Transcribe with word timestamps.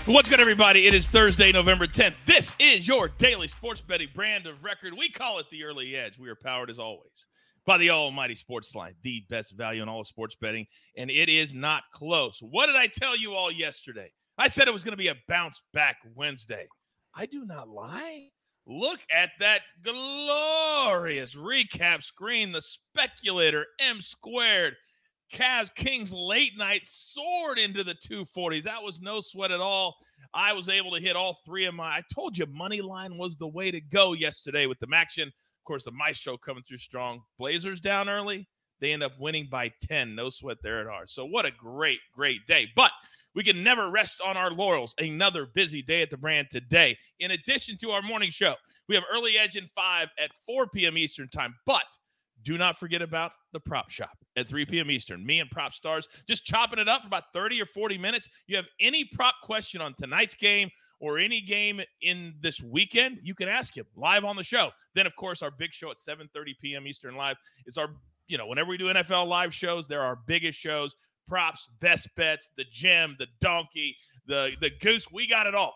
What's 0.06 0.28
good, 0.28 0.40
everybody? 0.40 0.86
It 0.86 0.94
is 0.94 1.06
Thursday, 1.06 1.52
November 1.52 1.86
10th. 1.86 2.24
This 2.24 2.54
is 2.58 2.88
your 2.88 3.08
daily 3.08 3.46
sports 3.46 3.82
betting 3.82 4.08
brand 4.14 4.46
of 4.46 4.64
record. 4.64 4.94
We 4.98 5.10
call 5.10 5.38
it 5.38 5.46
the 5.50 5.64
early 5.64 5.94
edge. 5.94 6.18
We 6.18 6.30
are 6.30 6.34
powered 6.34 6.70
as 6.70 6.78
always 6.78 7.26
by 7.66 7.76
the 7.78 7.90
Almighty 7.90 8.34
Sports 8.34 8.74
Line, 8.74 8.94
the 9.02 9.22
best 9.28 9.54
value 9.54 9.82
in 9.82 9.88
all 9.88 10.00
of 10.00 10.06
sports 10.06 10.34
betting, 10.34 10.66
and 10.96 11.10
it 11.10 11.28
is 11.28 11.52
not 11.54 11.82
close. 11.92 12.38
What 12.40 12.66
did 12.66 12.76
I 12.76 12.88
tell 12.88 13.16
you 13.16 13.34
all 13.34 13.52
yesterday? 13.52 14.10
I 14.38 14.48
said 14.48 14.66
it 14.66 14.74
was 14.74 14.82
going 14.82 14.92
to 14.92 14.96
be 14.96 15.08
a 15.08 15.16
bounce 15.28 15.62
back 15.74 15.98
Wednesday. 16.16 16.66
I 17.14 17.26
do 17.26 17.44
not 17.44 17.68
lie. 17.68 18.30
Look 18.66 19.00
at 19.10 19.30
that 19.40 19.62
glorious 19.82 21.34
recap 21.34 22.04
screen. 22.04 22.52
The 22.52 22.62
speculator 22.62 23.66
M 23.80 24.00
squared. 24.00 24.76
Cavs 25.32 25.74
Kings 25.74 26.12
late 26.12 26.52
night 26.58 26.82
soared 26.84 27.58
into 27.58 27.82
the 27.82 27.94
240s. 27.94 28.64
That 28.64 28.82
was 28.82 29.00
no 29.00 29.20
sweat 29.20 29.50
at 29.50 29.60
all. 29.60 29.96
I 30.34 30.52
was 30.52 30.68
able 30.68 30.92
to 30.92 31.00
hit 31.00 31.16
all 31.16 31.38
three 31.44 31.64
of 31.64 31.74
my. 31.74 31.84
I 31.84 32.02
told 32.14 32.36
you 32.36 32.46
money 32.46 32.80
line 32.80 33.16
was 33.18 33.36
the 33.36 33.48
way 33.48 33.70
to 33.70 33.80
go 33.80 34.12
yesterday 34.12 34.66
with 34.66 34.78
the 34.78 34.88
action. 34.92 35.28
Of 35.28 35.64
course, 35.64 35.84
the 35.84 35.90
Maestro 35.90 36.36
coming 36.36 36.62
through 36.66 36.78
strong. 36.78 37.22
Blazers 37.38 37.80
down 37.80 38.08
early. 38.08 38.48
They 38.80 38.92
end 38.92 39.02
up 39.02 39.12
winning 39.18 39.48
by 39.50 39.72
10. 39.82 40.14
No 40.14 40.28
sweat 40.28 40.58
there 40.62 40.80
at 40.80 40.86
all. 40.86 41.02
So, 41.06 41.24
what 41.24 41.46
a 41.46 41.50
great, 41.50 42.00
great 42.14 42.46
day. 42.46 42.68
But 42.74 42.90
we 43.34 43.42
can 43.42 43.62
never 43.62 43.90
rest 43.90 44.20
on 44.24 44.36
our 44.36 44.50
laurels. 44.50 44.94
Another 44.98 45.46
busy 45.46 45.82
day 45.82 46.02
at 46.02 46.10
the 46.10 46.16
brand 46.16 46.48
today. 46.50 46.96
In 47.20 47.30
addition 47.30 47.76
to 47.78 47.90
our 47.90 48.02
morning 48.02 48.30
show, 48.30 48.54
we 48.88 48.94
have 48.94 49.04
early 49.12 49.38
edge 49.38 49.56
in 49.56 49.68
5 49.74 50.08
at 50.18 50.30
4 50.46 50.68
p.m. 50.68 50.98
Eastern 50.98 51.28
time. 51.28 51.54
But 51.66 51.84
do 52.42 52.58
not 52.58 52.78
forget 52.78 53.02
about 53.02 53.32
the 53.52 53.60
prop 53.60 53.90
shop 53.90 54.18
at 54.36 54.48
3 54.48 54.66
p.m. 54.66 54.90
Eastern. 54.90 55.24
Me 55.24 55.40
and 55.40 55.50
prop 55.50 55.72
stars 55.72 56.08
just 56.26 56.44
chopping 56.44 56.78
it 56.78 56.88
up 56.88 57.02
for 57.02 57.06
about 57.06 57.32
30 57.32 57.62
or 57.62 57.66
40 57.66 57.98
minutes. 57.98 58.28
You 58.46 58.56
have 58.56 58.66
any 58.80 59.04
prop 59.04 59.36
question 59.42 59.80
on 59.80 59.94
tonight's 59.94 60.34
game 60.34 60.70
or 61.02 61.18
any 61.18 61.40
game 61.40 61.80
in 62.00 62.32
this 62.40 62.62
weekend, 62.62 63.18
you 63.22 63.34
can 63.34 63.48
ask 63.48 63.76
him 63.76 63.84
live 63.96 64.24
on 64.24 64.36
the 64.36 64.42
show. 64.42 64.70
Then, 64.94 65.04
of 65.04 65.16
course, 65.16 65.42
our 65.42 65.50
big 65.50 65.72
show 65.72 65.90
at 65.90 65.98
7:30 65.98 66.58
p.m. 66.60 66.86
Eastern 66.86 67.16
live 67.16 67.36
is 67.66 67.76
our, 67.76 67.88
you 68.28 68.38
know, 68.38 68.46
whenever 68.46 68.70
we 68.70 68.78
do 68.78 68.84
NFL 68.84 69.26
live 69.26 69.52
shows, 69.52 69.88
they're 69.88 70.00
our 70.00 70.20
biggest 70.26 70.58
shows. 70.58 70.94
Props, 71.28 71.68
best 71.80 72.08
bets, 72.16 72.50
the 72.56 72.64
gem, 72.70 73.16
the 73.18 73.28
donkey, 73.40 73.96
the 74.26 74.52
the 74.60 74.70
goose. 74.70 75.06
We 75.12 75.26
got 75.26 75.46
it 75.46 75.54
all. 75.54 75.74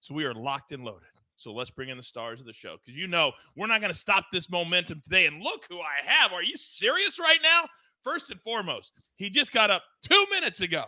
So 0.00 0.14
we 0.14 0.24
are 0.24 0.34
locked 0.34 0.72
and 0.72 0.84
loaded. 0.84 1.08
So 1.36 1.52
let's 1.52 1.70
bring 1.70 1.90
in 1.90 1.96
the 1.96 2.02
stars 2.02 2.40
of 2.40 2.46
the 2.46 2.52
show 2.52 2.76
because 2.84 2.98
you 2.98 3.06
know 3.06 3.32
we're 3.56 3.66
not 3.66 3.80
going 3.80 3.92
to 3.92 3.98
stop 3.98 4.26
this 4.32 4.50
momentum 4.50 5.02
today. 5.04 5.26
And 5.26 5.42
look 5.42 5.64
who 5.68 5.78
I 5.78 6.04
have. 6.04 6.32
Are 6.32 6.42
you 6.42 6.56
serious 6.56 7.18
right 7.18 7.40
now? 7.42 7.68
First 8.02 8.30
and 8.30 8.40
foremost, 8.40 8.92
he 9.16 9.28
just 9.28 9.52
got 9.52 9.70
up 9.70 9.82
two 10.02 10.24
minutes 10.30 10.60
ago 10.60 10.84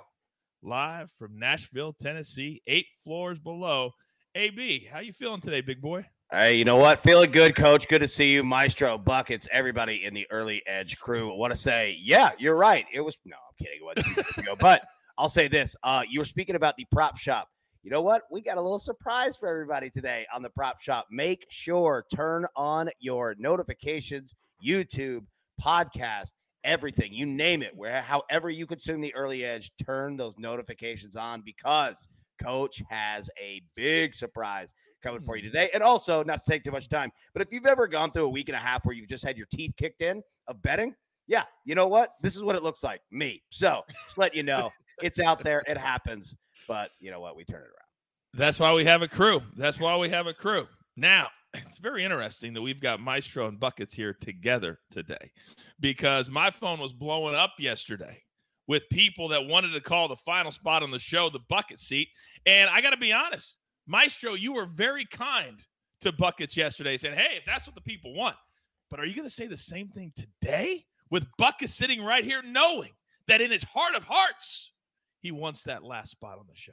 live 0.62 1.08
from 1.18 1.38
Nashville, 1.38 1.94
Tennessee, 2.00 2.62
eight 2.66 2.86
floors 3.04 3.38
below. 3.38 3.92
AB, 4.34 4.88
how 4.90 5.00
you 5.00 5.12
feeling 5.12 5.40
today, 5.40 5.60
big 5.60 5.80
boy? 5.80 6.04
Hey, 6.30 6.56
you 6.56 6.66
know 6.66 6.76
what? 6.76 6.98
Feeling 6.98 7.30
good, 7.30 7.56
coach. 7.56 7.88
Good 7.88 8.00
to 8.00 8.08
see 8.08 8.34
you, 8.34 8.44
Maestro, 8.44 8.98
Buckets, 8.98 9.48
everybody 9.50 10.04
in 10.04 10.12
the 10.12 10.26
early 10.30 10.62
edge 10.66 10.98
crew. 10.98 11.32
I 11.32 11.36
want 11.36 11.54
to 11.54 11.58
say, 11.58 11.98
yeah, 12.02 12.32
you're 12.38 12.54
right. 12.54 12.84
It 12.92 13.00
was 13.00 13.16
no, 13.24 13.34
I'm 13.36 13.64
kidding. 13.64 13.80
It 13.80 14.16
was 14.16 14.36
ago, 14.36 14.54
but 14.60 14.82
I'll 15.16 15.30
say 15.30 15.48
this: 15.48 15.74
uh, 15.82 16.02
you 16.06 16.18
were 16.18 16.26
speaking 16.26 16.54
about 16.54 16.76
the 16.76 16.84
prop 16.92 17.16
shop. 17.16 17.48
You 17.82 17.90
know 17.90 18.02
what? 18.02 18.24
We 18.30 18.42
got 18.42 18.58
a 18.58 18.60
little 18.60 18.78
surprise 18.78 19.38
for 19.38 19.48
everybody 19.48 19.88
today 19.88 20.26
on 20.34 20.42
the 20.42 20.50
prop 20.50 20.82
shop. 20.82 21.06
Make 21.10 21.46
sure 21.48 22.04
turn 22.14 22.44
on 22.54 22.90
your 23.00 23.34
notifications, 23.38 24.34
YouTube, 24.62 25.24
podcast, 25.64 26.32
everything, 26.62 27.14
you 27.14 27.24
name 27.24 27.62
it, 27.62 27.74
where 27.74 28.02
however 28.02 28.50
you 28.50 28.66
consume 28.66 29.00
the 29.00 29.14
early 29.14 29.46
edge, 29.46 29.70
turn 29.82 30.18
those 30.18 30.34
notifications 30.36 31.16
on 31.16 31.40
because 31.40 32.06
coach 32.38 32.82
has 32.90 33.30
a 33.40 33.62
big 33.74 34.14
surprise 34.14 34.74
coming 35.02 35.22
for 35.22 35.36
you 35.36 35.42
mm-hmm. 35.42 35.52
today. 35.52 35.70
And 35.74 35.82
also, 35.82 36.22
not 36.22 36.44
to 36.44 36.50
take 36.50 36.64
too 36.64 36.70
much 36.70 36.88
time, 36.88 37.10
but 37.32 37.42
if 37.42 37.52
you've 37.52 37.66
ever 37.66 37.86
gone 37.86 38.10
through 38.10 38.26
a 38.26 38.30
week 38.30 38.48
and 38.48 38.56
a 38.56 38.60
half 38.60 38.84
where 38.84 38.94
you've 38.94 39.08
just 39.08 39.24
had 39.24 39.36
your 39.36 39.46
teeth 39.50 39.74
kicked 39.76 40.00
in 40.00 40.22
of 40.46 40.62
betting, 40.62 40.94
yeah, 41.26 41.44
you 41.64 41.74
know 41.74 41.86
what? 41.86 42.14
This 42.22 42.36
is 42.36 42.42
what 42.42 42.56
it 42.56 42.62
looks 42.62 42.82
like. 42.82 43.02
Me. 43.10 43.42
So 43.50 43.82
just 44.06 44.18
let 44.18 44.34
you 44.34 44.42
know 44.42 44.70
it's 45.02 45.20
out 45.20 45.44
there. 45.44 45.62
It 45.66 45.76
happens. 45.76 46.34
But 46.66 46.90
you 47.00 47.10
know 47.10 47.20
what? 47.20 47.36
We 47.36 47.44
turn 47.44 47.60
it 47.60 47.64
around. 47.64 47.74
That's 48.34 48.58
why 48.58 48.72
we 48.72 48.84
have 48.84 49.02
a 49.02 49.08
crew. 49.08 49.42
That's 49.56 49.78
why 49.78 49.96
we 49.96 50.08
have 50.10 50.26
a 50.26 50.34
crew. 50.34 50.66
Now, 50.96 51.28
it's 51.54 51.78
very 51.78 52.04
interesting 52.04 52.54
that 52.54 52.62
we've 52.62 52.80
got 52.80 53.00
Maestro 53.00 53.48
and 53.48 53.60
Buckets 53.60 53.94
here 53.94 54.14
together 54.14 54.80
today 54.90 55.32
because 55.80 56.28
my 56.28 56.50
phone 56.50 56.80
was 56.80 56.92
blowing 56.92 57.34
up 57.34 57.52
yesterday 57.58 58.22
with 58.66 58.88
people 58.90 59.28
that 59.28 59.46
wanted 59.46 59.72
to 59.72 59.80
call 59.80 60.08
the 60.08 60.16
final 60.16 60.52
spot 60.52 60.82
on 60.82 60.90
the 60.90 60.98
show 60.98 61.30
the 61.30 61.40
bucket 61.48 61.80
seat. 61.80 62.08
And 62.46 62.68
I 62.70 62.80
got 62.80 62.90
to 62.90 62.98
be 62.98 63.12
honest, 63.12 63.58
Maestro, 63.88 64.34
you 64.34 64.52
were 64.52 64.66
very 64.66 65.06
kind 65.06 65.64
to 66.02 66.12
Buckets 66.12 66.56
yesterday, 66.56 66.98
saying, 66.98 67.16
hey, 67.16 67.38
if 67.38 67.46
that's 67.46 67.66
what 67.66 67.74
the 67.74 67.80
people 67.80 68.12
want. 68.14 68.36
But 68.90 69.00
are 69.00 69.06
you 69.06 69.14
going 69.14 69.26
to 69.26 69.34
say 69.34 69.46
the 69.46 69.56
same 69.56 69.88
thing 69.88 70.12
today 70.14 70.84
with 71.10 71.26
Buckets 71.38 71.74
sitting 71.74 72.04
right 72.04 72.22
here, 72.22 72.42
knowing 72.44 72.90
that 73.28 73.40
in 73.40 73.50
his 73.50 73.64
heart 73.64 73.94
of 73.94 74.04
hearts, 74.04 74.72
he 75.20 75.32
wants 75.32 75.62
that 75.62 75.82
last 75.82 76.10
spot 76.10 76.38
on 76.38 76.44
the 76.46 76.54
show? 76.54 76.72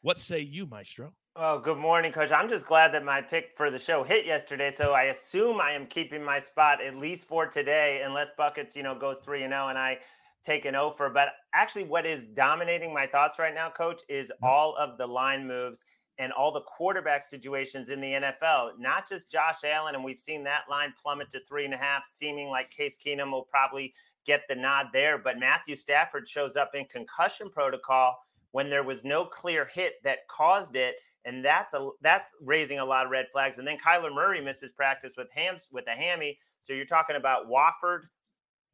What 0.00 0.18
say 0.18 0.40
you, 0.40 0.66
Maestro? 0.66 1.12
Oh, 1.36 1.60
good 1.60 1.78
morning, 1.78 2.10
Coach. 2.10 2.32
I'm 2.32 2.48
just 2.48 2.66
glad 2.66 2.92
that 2.92 3.04
my 3.04 3.22
pick 3.22 3.52
for 3.56 3.70
the 3.70 3.78
show 3.78 4.02
hit 4.02 4.26
yesterday, 4.26 4.72
so 4.72 4.92
I 4.92 5.04
assume 5.04 5.60
I 5.60 5.70
am 5.70 5.86
keeping 5.86 6.24
my 6.24 6.40
spot 6.40 6.82
at 6.82 6.96
least 6.96 7.28
for 7.28 7.46
today, 7.46 8.02
unless 8.04 8.32
Buckets, 8.36 8.76
you 8.76 8.82
know, 8.82 8.96
goes 8.96 9.20
three 9.20 9.44
and 9.44 9.52
zero, 9.52 9.66
oh 9.66 9.68
and 9.68 9.78
I 9.78 9.98
take 10.42 10.64
an 10.64 10.74
over. 10.74 11.08
But 11.08 11.28
actually, 11.54 11.84
what 11.84 12.04
is 12.04 12.24
dominating 12.24 12.92
my 12.92 13.06
thoughts 13.06 13.38
right 13.38 13.54
now, 13.54 13.70
Coach, 13.70 14.02
is 14.08 14.26
mm-hmm. 14.26 14.44
all 14.44 14.76
of 14.76 14.98
the 14.98 15.06
line 15.06 15.46
moves 15.46 15.84
and 16.18 16.32
all 16.32 16.52
the 16.52 16.62
quarterback 16.62 17.22
situations 17.22 17.88
in 17.88 18.00
the 18.00 18.12
NFL. 18.12 18.78
Not 18.78 19.08
just 19.08 19.30
Josh 19.30 19.64
Allen, 19.64 19.94
and 19.94 20.04
we've 20.04 20.18
seen 20.18 20.44
that 20.44 20.64
line 20.70 20.92
plummet 21.00 21.30
to 21.30 21.40
three 21.48 21.64
and 21.64 21.74
a 21.74 21.78
half, 21.78 22.04
seeming 22.04 22.48
like 22.48 22.70
Case 22.70 22.96
Keenum 22.96 23.32
will 23.32 23.48
probably 23.50 23.94
get 24.24 24.42
the 24.48 24.54
nod 24.54 24.86
there. 24.92 25.18
But 25.18 25.38
Matthew 25.38 25.76
Stafford 25.76 26.28
shows 26.28 26.56
up 26.56 26.72
in 26.74 26.84
concussion 26.84 27.50
protocol 27.50 28.18
when 28.52 28.68
there 28.68 28.84
was 28.84 29.04
no 29.04 29.24
clear 29.24 29.64
hit 29.64 29.94
that 30.04 30.28
caused 30.28 30.76
it 30.76 30.96
and 31.24 31.44
that's 31.44 31.74
a 31.74 31.90
that's 32.00 32.34
raising 32.42 32.78
a 32.78 32.84
lot 32.84 33.04
of 33.04 33.10
red 33.10 33.26
flags. 33.32 33.58
And 33.58 33.66
then 33.66 33.78
Kyler 33.78 34.12
Murray 34.12 34.40
misses 34.40 34.72
practice 34.72 35.12
with 35.16 35.32
hams 35.32 35.68
with 35.70 35.86
a 35.86 35.92
hammy. 35.92 36.38
So 36.60 36.72
you're 36.72 36.84
talking 36.84 37.16
about 37.16 37.48
Wolford, 37.48 38.06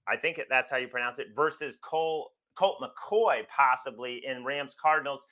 I 0.06 0.16
think 0.16 0.40
that's 0.48 0.70
how 0.70 0.78
you 0.78 0.88
pronounce 0.88 1.18
it, 1.18 1.28
versus 1.34 1.76
Cole 1.82 2.30
Colt 2.54 2.78
McCoy 2.82 3.42
possibly 3.54 4.24
in 4.26 4.44
Rams 4.44 4.74
Cardinals. 4.80 5.26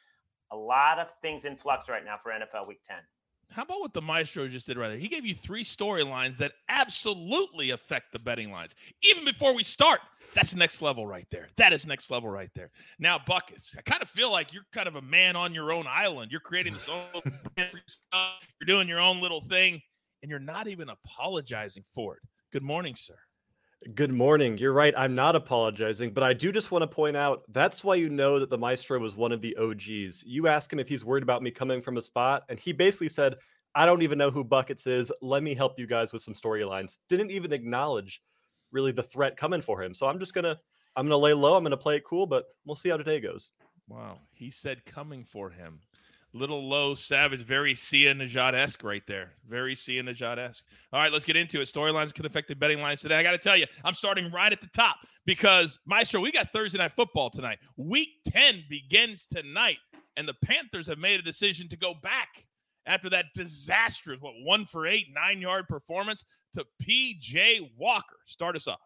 A 0.52 0.56
lot 0.56 0.98
of 0.98 1.10
things 1.22 1.44
in 1.44 1.56
flux 1.56 1.88
right 1.88 2.04
now 2.04 2.16
for 2.16 2.30
NFL 2.32 2.68
Week 2.68 2.80
Ten. 2.84 2.98
How 3.50 3.62
about 3.62 3.80
what 3.80 3.92
the 3.92 4.02
maestro 4.02 4.48
just 4.48 4.66
did 4.66 4.76
right 4.76 4.88
there? 4.88 4.98
He 4.98 5.08
gave 5.08 5.24
you 5.24 5.34
three 5.34 5.62
storylines 5.62 6.36
that 6.38 6.52
absolutely 6.68 7.70
affect 7.70 8.12
the 8.12 8.18
betting 8.18 8.50
lines. 8.50 8.74
Even 9.02 9.24
before 9.24 9.54
we 9.54 9.62
start, 9.62 10.00
that's 10.34 10.54
next 10.54 10.82
level 10.82 11.06
right 11.06 11.26
there. 11.30 11.48
That 11.56 11.72
is 11.72 11.86
next 11.86 12.10
level 12.10 12.28
right 12.28 12.50
there. 12.54 12.70
Now, 12.98 13.18
buckets. 13.24 13.74
I 13.78 13.82
kind 13.82 14.02
of 14.02 14.10
feel 14.10 14.30
like 14.30 14.52
you're 14.52 14.66
kind 14.72 14.88
of 14.88 14.96
a 14.96 15.02
man 15.02 15.36
on 15.36 15.54
your 15.54 15.72
own 15.72 15.86
island. 15.88 16.32
You're 16.32 16.40
creating 16.40 16.74
this 16.74 16.88
own 16.88 17.22
you're 17.56 18.66
doing 18.66 18.88
your 18.88 19.00
own 19.00 19.20
little 19.20 19.42
thing, 19.48 19.80
and 20.22 20.30
you're 20.30 20.40
not 20.40 20.66
even 20.66 20.88
apologizing 20.88 21.84
for 21.94 22.16
it. 22.16 22.22
Good 22.52 22.64
morning, 22.64 22.96
sir. 22.96 23.16
Good 23.94 24.12
morning. 24.12 24.58
You're 24.58 24.72
right. 24.72 24.94
I'm 24.96 25.14
not 25.14 25.36
apologizing, 25.36 26.12
but 26.12 26.24
I 26.24 26.32
do 26.32 26.50
just 26.50 26.70
want 26.70 26.82
to 26.82 26.88
point 26.88 27.16
out 27.16 27.42
that's 27.48 27.84
why 27.84 27.94
you 27.94 28.08
know 28.08 28.40
that 28.40 28.50
the 28.50 28.58
maestro 28.58 28.98
was 28.98 29.16
one 29.16 29.32
of 29.32 29.40
the 29.40 29.56
OGs. 29.56 30.24
You 30.24 30.48
ask 30.48 30.72
him 30.72 30.78
if 30.80 30.88
he's 30.88 31.04
worried 31.04 31.22
about 31.22 31.42
me 31.42 31.50
coming 31.50 31.80
from 31.80 31.96
a 31.96 32.02
spot, 32.02 32.44
and 32.48 32.58
he 32.58 32.72
basically 32.72 33.10
said, 33.10 33.36
I 33.74 33.86
don't 33.86 34.02
even 34.02 34.18
know 34.18 34.30
who 34.30 34.42
Buckets 34.42 34.86
is. 34.86 35.12
Let 35.20 35.42
me 35.42 35.54
help 35.54 35.78
you 35.78 35.86
guys 35.86 36.12
with 36.12 36.22
some 36.22 36.34
storylines. 36.34 36.98
Didn't 37.08 37.30
even 37.30 37.52
acknowledge 37.52 38.22
really 38.72 38.92
the 38.92 39.02
threat 39.02 39.36
coming 39.36 39.60
for 39.60 39.82
him. 39.82 39.94
So 39.94 40.06
I'm 40.06 40.18
just 40.18 40.34
gonna 40.34 40.58
I'm 40.96 41.04
gonna 41.04 41.18
lay 41.18 41.34
low. 41.34 41.54
I'm 41.54 41.62
gonna 41.62 41.76
play 41.76 41.96
it 41.96 42.04
cool, 42.04 42.26
but 42.26 42.46
we'll 42.64 42.76
see 42.76 42.88
how 42.88 42.96
today 42.96 43.20
goes. 43.20 43.50
Wow. 43.88 44.18
He 44.32 44.50
said 44.50 44.84
coming 44.84 45.24
for 45.24 45.50
him 45.50 45.80
little 46.32 46.68
low, 46.68 46.94
savage, 46.94 47.40
very 47.40 47.74
Sia 47.74 48.14
Nejad 48.14 48.54
esque 48.54 48.82
right 48.84 49.02
there. 49.06 49.32
Very 49.48 49.74
Sia 49.74 50.02
Nejad 50.02 50.38
esque. 50.38 50.64
All 50.92 51.00
right, 51.00 51.12
let's 51.12 51.24
get 51.24 51.36
into 51.36 51.60
it. 51.60 51.68
Storylines 51.68 52.12
can 52.12 52.26
affect 52.26 52.48
the 52.48 52.54
betting 52.54 52.80
lines 52.80 53.00
today. 53.00 53.16
I 53.16 53.22
got 53.22 53.32
to 53.32 53.38
tell 53.38 53.56
you, 53.56 53.66
I'm 53.84 53.94
starting 53.94 54.30
right 54.30 54.52
at 54.52 54.60
the 54.60 54.68
top 54.68 54.96
because, 55.24 55.78
Maestro, 55.86 56.20
we 56.20 56.32
got 56.32 56.52
Thursday 56.52 56.78
night 56.78 56.92
football 56.94 57.30
tonight. 57.30 57.58
Week 57.76 58.08
10 58.28 58.64
begins 58.68 59.26
tonight, 59.26 59.78
and 60.16 60.28
the 60.28 60.34
Panthers 60.44 60.86
have 60.88 60.98
made 60.98 61.18
a 61.20 61.22
decision 61.22 61.68
to 61.68 61.76
go 61.76 61.94
back 62.02 62.46
after 62.86 63.10
that 63.10 63.26
disastrous, 63.34 64.20
what, 64.20 64.34
one 64.42 64.64
for 64.64 64.86
eight, 64.86 65.06
nine 65.14 65.40
yard 65.40 65.66
performance 65.68 66.24
to 66.52 66.64
PJ 66.82 67.70
Walker. 67.76 68.16
Start 68.26 68.56
us 68.56 68.68
off. 68.68 68.80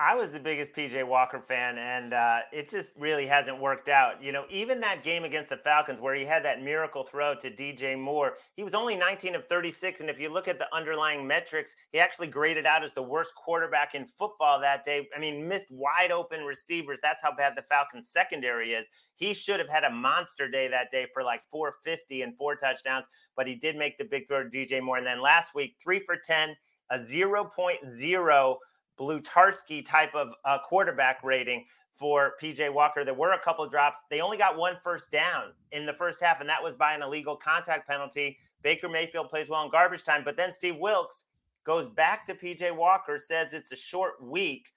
I 0.00 0.14
was 0.14 0.30
the 0.30 0.38
biggest 0.38 0.74
PJ 0.74 1.04
Walker 1.08 1.40
fan, 1.40 1.76
and 1.76 2.14
uh, 2.14 2.38
it 2.52 2.70
just 2.70 2.92
really 2.96 3.26
hasn't 3.26 3.58
worked 3.60 3.88
out. 3.88 4.22
You 4.22 4.30
know, 4.30 4.44
even 4.48 4.78
that 4.78 5.02
game 5.02 5.24
against 5.24 5.50
the 5.50 5.56
Falcons, 5.56 6.00
where 6.00 6.14
he 6.14 6.24
had 6.24 6.44
that 6.44 6.62
miracle 6.62 7.02
throw 7.02 7.34
to 7.34 7.50
DJ 7.50 7.98
Moore, 7.98 8.34
he 8.54 8.62
was 8.62 8.74
only 8.74 8.94
19 8.94 9.34
of 9.34 9.46
36. 9.46 10.00
And 10.00 10.08
if 10.08 10.20
you 10.20 10.32
look 10.32 10.46
at 10.46 10.60
the 10.60 10.72
underlying 10.72 11.26
metrics, 11.26 11.74
he 11.90 11.98
actually 11.98 12.28
graded 12.28 12.64
out 12.64 12.84
as 12.84 12.94
the 12.94 13.02
worst 13.02 13.34
quarterback 13.34 13.96
in 13.96 14.06
football 14.06 14.60
that 14.60 14.84
day. 14.84 15.08
I 15.16 15.18
mean, 15.18 15.48
missed 15.48 15.66
wide 15.68 16.12
open 16.12 16.42
receivers. 16.44 17.00
That's 17.02 17.20
how 17.20 17.34
bad 17.34 17.54
the 17.56 17.62
Falcons' 17.62 18.08
secondary 18.08 18.74
is. 18.74 18.88
He 19.16 19.34
should 19.34 19.58
have 19.58 19.68
had 19.68 19.82
a 19.82 19.90
monster 19.90 20.48
day 20.48 20.68
that 20.68 20.92
day 20.92 21.08
for 21.12 21.24
like 21.24 21.40
450 21.50 22.22
and 22.22 22.36
four 22.36 22.54
touchdowns, 22.54 23.06
but 23.34 23.48
he 23.48 23.56
did 23.56 23.74
make 23.74 23.98
the 23.98 24.04
big 24.04 24.28
throw 24.28 24.44
to 24.44 24.48
DJ 24.48 24.80
Moore. 24.80 24.98
And 24.98 25.06
then 25.06 25.20
last 25.20 25.56
week, 25.56 25.74
three 25.82 25.98
for 25.98 26.16
10, 26.16 26.54
a 26.88 26.98
0.0 26.98 28.56
Blutarsky 28.98 29.84
type 29.84 30.14
of 30.14 30.32
uh, 30.44 30.58
quarterback 30.64 31.22
rating 31.22 31.64
for 31.92 32.34
PJ 32.40 32.72
Walker. 32.72 33.04
There 33.04 33.14
were 33.14 33.32
a 33.32 33.40
couple 33.40 33.68
drops. 33.68 34.04
They 34.10 34.20
only 34.20 34.38
got 34.38 34.56
one 34.56 34.76
first 34.82 35.10
down 35.10 35.52
in 35.72 35.86
the 35.86 35.92
first 35.92 36.20
half, 36.20 36.40
and 36.40 36.48
that 36.48 36.62
was 36.62 36.76
by 36.76 36.94
an 36.94 37.02
illegal 37.02 37.36
contact 37.36 37.88
penalty. 37.88 38.38
Baker 38.62 38.88
Mayfield 38.88 39.28
plays 39.28 39.48
well 39.48 39.64
in 39.64 39.70
garbage 39.70 40.04
time, 40.04 40.22
but 40.24 40.36
then 40.36 40.52
Steve 40.52 40.76
Wilks 40.78 41.24
goes 41.64 41.88
back 41.88 42.24
to 42.26 42.34
PJ 42.34 42.74
Walker, 42.74 43.18
says 43.18 43.52
it's 43.52 43.72
a 43.72 43.76
short 43.76 44.22
week. 44.22 44.70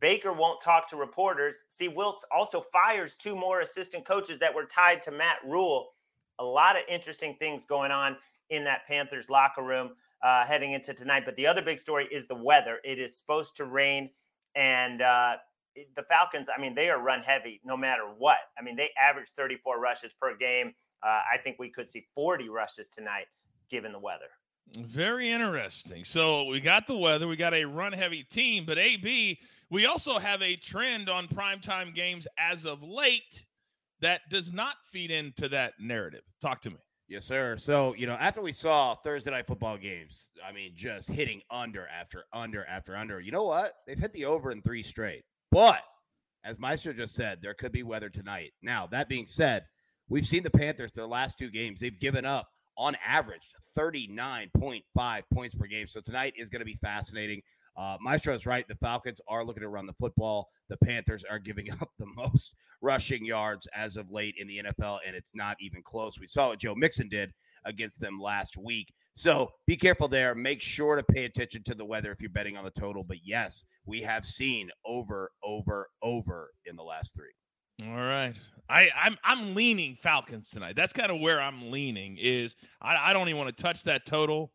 Baker 0.00 0.32
won't 0.32 0.60
talk 0.60 0.88
to 0.90 0.96
reporters. 0.96 1.64
Steve 1.68 1.96
Wilks 1.96 2.24
also 2.30 2.60
fires 2.60 3.16
two 3.16 3.34
more 3.34 3.60
assistant 3.60 4.04
coaches 4.04 4.38
that 4.38 4.54
were 4.54 4.64
tied 4.64 5.02
to 5.02 5.10
Matt 5.10 5.38
Rhule. 5.44 5.94
A 6.38 6.44
lot 6.44 6.76
of 6.76 6.82
interesting 6.88 7.34
things 7.38 7.64
going 7.64 7.90
on 7.90 8.16
in 8.50 8.64
that 8.64 8.86
Panthers 8.86 9.28
locker 9.28 9.62
room 9.62 9.90
uh, 10.22 10.44
heading 10.44 10.72
into 10.72 10.94
tonight. 10.94 11.24
But 11.24 11.36
the 11.36 11.46
other 11.46 11.62
big 11.62 11.78
story 11.78 12.08
is 12.10 12.26
the 12.26 12.34
weather. 12.34 12.78
It 12.84 12.98
is 12.98 13.16
supposed 13.16 13.56
to 13.56 13.64
rain, 13.64 14.10
and 14.54 15.02
uh, 15.02 15.36
the 15.96 16.02
Falcons. 16.02 16.48
I 16.54 16.60
mean, 16.60 16.74
they 16.74 16.90
are 16.90 17.00
run 17.00 17.22
heavy 17.22 17.60
no 17.64 17.76
matter 17.76 18.04
what. 18.16 18.38
I 18.58 18.62
mean, 18.62 18.76
they 18.76 18.90
average 19.00 19.28
34 19.36 19.80
rushes 19.80 20.14
per 20.20 20.36
game. 20.36 20.74
Uh, 21.02 21.20
I 21.32 21.38
think 21.42 21.58
we 21.58 21.70
could 21.70 21.88
see 21.88 22.06
40 22.14 22.48
rushes 22.48 22.88
tonight, 22.88 23.26
given 23.70 23.92
the 23.92 24.00
weather. 24.00 24.26
Very 24.76 25.30
interesting. 25.30 26.04
So 26.04 26.44
we 26.44 26.60
got 26.60 26.86
the 26.86 26.96
weather, 26.96 27.26
we 27.26 27.36
got 27.36 27.54
a 27.54 27.64
run 27.64 27.92
heavy 27.92 28.24
team, 28.24 28.64
but 28.66 28.78
AB, 28.78 29.38
we 29.70 29.86
also 29.86 30.18
have 30.18 30.42
a 30.42 30.56
trend 30.56 31.08
on 31.08 31.28
primetime 31.28 31.94
games 31.94 32.26
as 32.38 32.66
of 32.66 32.82
late 32.82 33.44
that 34.00 34.22
does 34.30 34.52
not 34.52 34.74
feed 34.92 35.10
into 35.10 35.48
that 35.48 35.74
narrative. 35.80 36.22
Talk 36.40 36.60
to 36.62 36.70
me. 36.70 36.76
Yes, 37.08 37.24
sir. 37.24 37.56
So, 37.56 37.94
you 37.94 38.06
know, 38.06 38.12
after 38.14 38.42
we 38.42 38.52
saw 38.52 38.94
Thursday 38.94 39.30
night 39.30 39.46
football 39.46 39.78
games, 39.78 40.28
I 40.46 40.52
mean, 40.52 40.72
just 40.74 41.08
hitting 41.08 41.40
under 41.50 41.88
after 41.88 42.24
under 42.34 42.66
after 42.66 42.94
under, 42.94 43.18
you 43.18 43.32
know 43.32 43.44
what? 43.44 43.72
They've 43.86 43.98
hit 43.98 44.12
the 44.12 44.26
over 44.26 44.50
in 44.50 44.60
three 44.60 44.82
straight. 44.82 45.24
But 45.50 45.80
as 46.44 46.58
Meister 46.58 46.92
just 46.92 47.14
said, 47.14 47.38
there 47.40 47.54
could 47.54 47.72
be 47.72 47.82
weather 47.82 48.10
tonight. 48.10 48.52
Now, 48.62 48.86
that 48.88 49.08
being 49.08 49.24
said, 49.24 49.64
we've 50.10 50.26
seen 50.26 50.42
the 50.42 50.50
Panthers 50.50 50.92
their 50.92 51.06
last 51.06 51.38
two 51.38 51.50
games. 51.50 51.80
They've 51.80 51.98
given 51.98 52.26
up 52.26 52.46
on 52.76 52.94
average 53.04 53.40
39.5 53.76 55.22
points 55.32 55.54
per 55.54 55.66
game. 55.66 55.86
So 55.86 56.02
tonight 56.02 56.34
is 56.36 56.50
going 56.50 56.60
to 56.60 56.66
be 56.66 56.76
fascinating. 56.76 57.40
Uh, 57.74 57.96
Maestro 58.02 58.34
is 58.34 58.44
right. 58.44 58.68
The 58.68 58.74
Falcons 58.74 59.20
are 59.26 59.46
looking 59.46 59.62
to 59.62 59.68
run 59.68 59.86
the 59.86 59.94
football. 59.94 60.48
The 60.68 60.76
Panthers 60.76 61.24
are 61.28 61.38
giving 61.38 61.70
up 61.80 61.90
the 61.98 62.06
most 62.06 62.52
rushing 62.80 63.24
yards 63.24 63.66
as 63.74 63.96
of 63.96 64.10
late 64.10 64.34
in 64.38 64.46
the 64.46 64.62
NFL, 64.64 64.98
and 65.06 65.14
it's 65.16 65.34
not 65.34 65.56
even 65.60 65.82
close. 65.82 66.18
We 66.18 66.26
saw 66.26 66.48
what 66.48 66.60
Joe 66.60 66.74
Mixon 66.74 67.08
did 67.08 67.32
against 67.64 68.00
them 68.00 68.20
last 68.20 68.56
week. 68.56 68.92
So 69.14 69.50
be 69.66 69.76
careful 69.76 70.08
there. 70.08 70.34
Make 70.34 70.60
sure 70.60 70.96
to 70.96 71.02
pay 71.02 71.24
attention 71.24 71.62
to 71.64 71.74
the 71.74 71.84
weather 71.84 72.12
if 72.12 72.20
you're 72.20 72.30
betting 72.30 72.56
on 72.56 72.64
the 72.64 72.70
total. 72.70 73.02
But 73.02 73.18
yes, 73.24 73.64
we 73.84 74.02
have 74.02 74.24
seen 74.24 74.70
over, 74.84 75.32
over, 75.42 75.88
over 76.02 76.50
in 76.66 76.76
the 76.76 76.84
last 76.84 77.14
three. 77.14 77.32
All 77.88 77.96
right. 77.96 78.34
I, 78.68 78.90
I'm 79.00 79.16
I'm 79.24 79.54
leaning 79.54 79.96
Falcons 80.02 80.50
tonight. 80.50 80.76
That's 80.76 80.92
kind 80.92 81.10
of 81.10 81.20
where 81.20 81.40
I'm 81.40 81.70
leaning. 81.70 82.18
Is 82.20 82.54
I, 82.82 82.96
I 82.96 83.12
don't 83.12 83.28
even 83.28 83.38
want 83.38 83.56
to 83.56 83.62
touch 83.62 83.84
that 83.84 84.04
total 84.04 84.52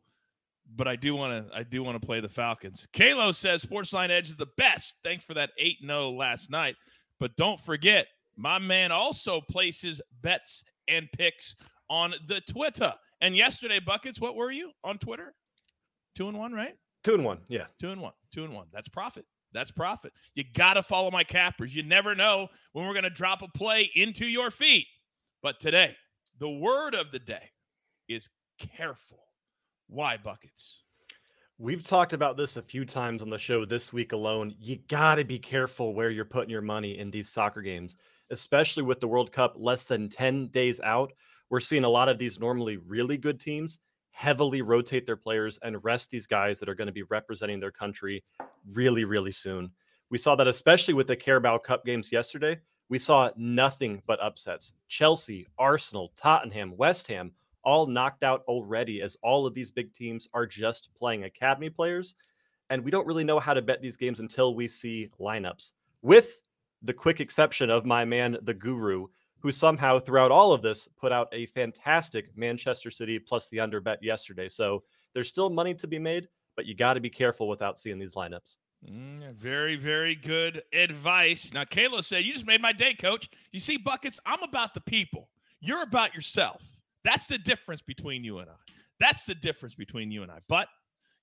but 0.75 0.87
I 0.87 0.95
do 0.95 1.15
want 1.15 1.49
to 1.49 1.55
I 1.55 1.63
do 1.63 1.83
want 1.83 1.99
to 1.99 2.05
play 2.05 2.19
the 2.19 2.29
Falcons. 2.29 2.87
Kalo 2.93 3.31
says 3.31 3.63
Sportsline 3.63 4.09
Edge 4.09 4.29
is 4.29 4.35
the 4.35 4.47
best. 4.57 4.95
Thanks 5.03 5.23
for 5.23 5.33
that 5.33 5.51
8-0 5.61 6.17
last 6.17 6.49
night. 6.49 6.75
But 7.19 7.35
don't 7.35 7.59
forget, 7.59 8.07
my 8.35 8.59
man 8.59 8.91
also 8.91 9.41
places 9.41 10.01
bets 10.21 10.63
and 10.87 11.07
picks 11.13 11.55
on 11.89 12.13
the 12.27 12.41
Twitter. 12.41 12.93
And 13.21 13.35
yesterday, 13.35 13.79
Buckets, 13.79 14.19
what 14.19 14.35
were 14.35 14.51
you 14.51 14.71
on 14.83 14.97
Twitter? 14.97 15.33
Two 16.15 16.27
and 16.27 16.37
one, 16.37 16.53
right? 16.53 16.75
Two 17.03 17.13
and 17.13 17.25
one, 17.25 17.39
yeah. 17.47 17.65
Two 17.79 17.89
and 17.89 18.01
one. 18.01 18.13
Two 18.33 18.43
and 18.43 18.53
one. 18.53 18.67
That's 18.71 18.87
profit. 18.87 19.25
That's 19.53 19.71
profit. 19.71 20.13
You 20.35 20.43
got 20.53 20.73
to 20.73 20.83
follow 20.83 21.11
my 21.11 21.23
cappers. 21.23 21.75
You 21.75 21.83
never 21.83 22.15
know 22.15 22.47
when 22.71 22.85
we're 22.85 22.93
going 22.93 23.03
to 23.03 23.09
drop 23.09 23.41
a 23.41 23.47
play 23.47 23.91
into 23.95 24.25
your 24.25 24.51
feet. 24.51 24.87
But 25.41 25.59
today, 25.59 25.95
the 26.39 26.49
word 26.49 26.95
of 26.95 27.11
the 27.11 27.19
day 27.19 27.51
is 28.09 28.29
careful. 28.57 29.19
Why 29.87 30.17
buckets? 30.17 30.82
We've 31.63 31.81
talked 31.81 32.11
about 32.11 32.35
this 32.35 32.57
a 32.57 32.61
few 32.61 32.83
times 32.83 33.21
on 33.21 33.29
the 33.29 33.37
show 33.37 33.63
this 33.63 33.93
week 33.93 34.11
alone. 34.11 34.53
You 34.59 34.79
got 34.89 35.15
to 35.15 35.23
be 35.23 35.39
careful 35.39 35.93
where 35.93 36.09
you're 36.09 36.25
putting 36.25 36.49
your 36.49 36.61
money 36.61 36.99
in 36.99 37.09
these 37.09 37.29
soccer 37.29 37.61
games, 37.61 37.95
especially 38.31 38.83
with 38.83 38.99
the 38.99 39.07
World 39.07 39.31
Cup 39.31 39.53
less 39.55 39.85
than 39.85 40.09
10 40.09 40.47
days 40.47 40.81
out. 40.81 41.13
We're 41.49 41.61
seeing 41.61 41.85
a 41.85 41.89
lot 41.89 42.09
of 42.09 42.17
these 42.17 42.37
normally 42.37 42.75
really 42.75 43.17
good 43.17 43.39
teams 43.39 43.79
heavily 44.11 44.61
rotate 44.61 45.05
their 45.05 45.15
players 45.15 45.57
and 45.63 45.81
rest 45.85 46.09
these 46.09 46.27
guys 46.27 46.59
that 46.59 46.67
are 46.67 46.75
going 46.75 46.87
to 46.87 46.91
be 46.91 47.03
representing 47.03 47.61
their 47.61 47.71
country 47.71 48.25
really, 48.73 49.05
really 49.05 49.31
soon. 49.31 49.71
We 50.09 50.17
saw 50.17 50.35
that 50.35 50.49
especially 50.49 50.95
with 50.95 51.07
the 51.07 51.15
Carabao 51.15 51.59
Cup 51.59 51.85
games 51.85 52.11
yesterday. 52.11 52.59
We 52.89 52.99
saw 52.99 53.29
nothing 53.37 54.01
but 54.05 54.21
upsets. 54.21 54.73
Chelsea, 54.89 55.47
Arsenal, 55.57 56.11
Tottenham, 56.17 56.75
West 56.75 57.07
Ham 57.07 57.31
all 57.63 57.85
knocked 57.85 58.23
out 58.23 58.43
already, 58.47 59.01
as 59.01 59.17
all 59.23 59.45
of 59.45 59.53
these 59.53 59.71
big 59.71 59.93
teams 59.93 60.27
are 60.33 60.45
just 60.45 60.89
playing 60.97 61.23
academy 61.23 61.69
players. 61.69 62.15
And 62.69 62.83
we 62.83 62.91
don't 62.91 63.07
really 63.07 63.23
know 63.23 63.39
how 63.39 63.53
to 63.53 63.61
bet 63.61 63.81
these 63.81 63.97
games 63.97 64.19
until 64.19 64.55
we 64.55 64.67
see 64.67 65.09
lineups, 65.19 65.73
with 66.01 66.43
the 66.81 66.93
quick 66.93 67.19
exception 67.19 67.69
of 67.69 67.85
my 67.85 68.03
man, 68.05 68.37
the 68.43 68.53
guru, 68.53 69.07
who 69.39 69.51
somehow 69.51 69.99
throughout 69.99 70.31
all 70.31 70.53
of 70.53 70.61
this 70.61 70.87
put 70.97 71.11
out 71.11 71.27
a 71.33 71.45
fantastic 71.47 72.35
Manchester 72.37 72.89
City 72.89 73.19
plus 73.19 73.49
the 73.49 73.59
under 73.59 73.81
bet 73.81 74.01
yesterday. 74.01 74.47
So 74.47 74.83
there's 75.13 75.29
still 75.29 75.49
money 75.49 75.73
to 75.75 75.87
be 75.87 75.99
made, 75.99 76.27
but 76.55 76.65
you 76.65 76.75
got 76.75 76.93
to 76.93 77.01
be 77.01 77.09
careful 77.09 77.49
without 77.49 77.79
seeing 77.79 77.99
these 77.99 78.13
lineups. 78.13 78.57
Mm, 78.89 79.33
very, 79.35 79.75
very 79.75 80.15
good 80.15 80.63
advice. 80.73 81.51
Now, 81.53 81.63
Kayla 81.63 82.03
said, 82.03 82.25
You 82.25 82.33
just 82.33 82.45
made 82.45 82.61
my 82.61 82.73
day, 82.73 82.93
coach. 82.93 83.29
You 83.51 83.59
see, 83.59 83.77
Buckets, 83.77 84.19
I'm 84.25 84.43
about 84.43 84.73
the 84.73 84.81
people. 84.81 85.29
You're 85.61 85.83
about 85.83 86.13
yourself. 86.13 86.61
That's 87.03 87.27
the 87.27 87.37
difference 87.37 87.81
between 87.81 88.23
you 88.23 88.39
and 88.39 88.49
I. 88.49 88.53
That's 88.99 89.25
the 89.25 89.35
difference 89.35 89.75
between 89.75 90.11
you 90.11 90.23
and 90.23 90.31
I. 90.31 90.39
But 90.47 90.67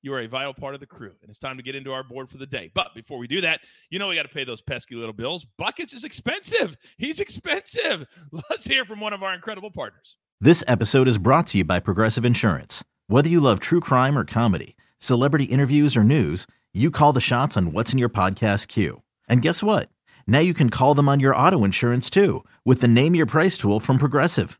you 0.02 0.14
are 0.14 0.20
a 0.20 0.26
vital 0.26 0.54
part 0.54 0.74
of 0.74 0.80
the 0.80 0.86
crew, 0.86 1.12
and 1.20 1.28
it's 1.28 1.38
time 1.38 1.56
to 1.56 1.62
get 1.62 1.74
into 1.74 1.92
our 1.92 2.02
board 2.02 2.28
for 2.28 2.38
the 2.38 2.46
day. 2.46 2.70
But 2.74 2.94
before 2.94 3.18
we 3.18 3.26
do 3.26 3.40
that, 3.42 3.60
you 3.90 3.98
know 3.98 4.08
we 4.08 4.14
got 4.14 4.22
to 4.22 4.28
pay 4.28 4.44
those 4.44 4.60
pesky 4.60 4.94
little 4.94 5.12
bills. 5.12 5.46
Buckets 5.58 5.92
is 5.92 6.04
expensive. 6.04 6.76
He's 6.96 7.20
expensive. 7.20 8.06
Let's 8.50 8.64
hear 8.64 8.84
from 8.84 9.00
one 9.00 9.12
of 9.12 9.22
our 9.22 9.34
incredible 9.34 9.70
partners. 9.70 10.16
This 10.40 10.64
episode 10.66 11.06
is 11.06 11.18
brought 11.18 11.48
to 11.48 11.58
you 11.58 11.64
by 11.64 11.80
Progressive 11.80 12.24
Insurance. 12.24 12.82
Whether 13.08 13.28
you 13.28 13.40
love 13.40 13.60
true 13.60 13.80
crime 13.80 14.16
or 14.16 14.24
comedy, 14.24 14.76
celebrity 14.98 15.44
interviews 15.44 15.96
or 15.96 16.04
news, 16.04 16.46
you 16.72 16.90
call 16.90 17.12
the 17.12 17.20
shots 17.20 17.56
on 17.56 17.72
what's 17.72 17.92
in 17.92 17.98
your 17.98 18.08
podcast 18.08 18.68
queue. 18.68 19.02
And 19.28 19.42
guess 19.42 19.62
what? 19.62 19.90
Now 20.26 20.38
you 20.38 20.54
can 20.54 20.70
call 20.70 20.94
them 20.94 21.08
on 21.08 21.20
your 21.20 21.34
auto 21.34 21.64
insurance 21.64 22.08
too 22.08 22.44
with 22.64 22.80
the 22.80 22.88
Name 22.88 23.14
Your 23.14 23.26
Price 23.26 23.58
tool 23.58 23.80
from 23.80 23.98
Progressive. 23.98 24.59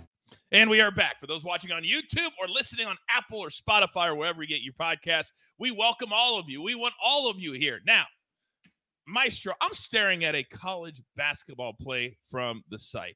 And 0.53 0.69
we 0.69 0.81
are 0.81 0.91
back. 0.91 1.17
For 1.21 1.27
those 1.27 1.45
watching 1.45 1.71
on 1.71 1.83
YouTube 1.83 2.31
or 2.37 2.45
listening 2.49 2.85
on 2.85 2.97
Apple 3.09 3.39
or 3.39 3.47
Spotify 3.47 4.07
or 4.07 4.15
wherever 4.15 4.43
you 4.43 4.49
get 4.49 4.61
your 4.61 4.73
podcast, 4.73 5.31
we 5.57 5.71
welcome 5.71 6.11
all 6.11 6.37
of 6.37 6.49
you. 6.49 6.61
We 6.61 6.75
want 6.75 6.93
all 7.01 7.29
of 7.29 7.39
you 7.39 7.53
here. 7.53 7.79
Now, 7.85 8.03
Maestro, 9.07 9.53
I'm 9.61 9.73
staring 9.73 10.25
at 10.25 10.35
a 10.35 10.43
college 10.43 11.01
basketball 11.15 11.71
play 11.81 12.17
from 12.29 12.65
the 12.69 12.77
site. 12.77 13.15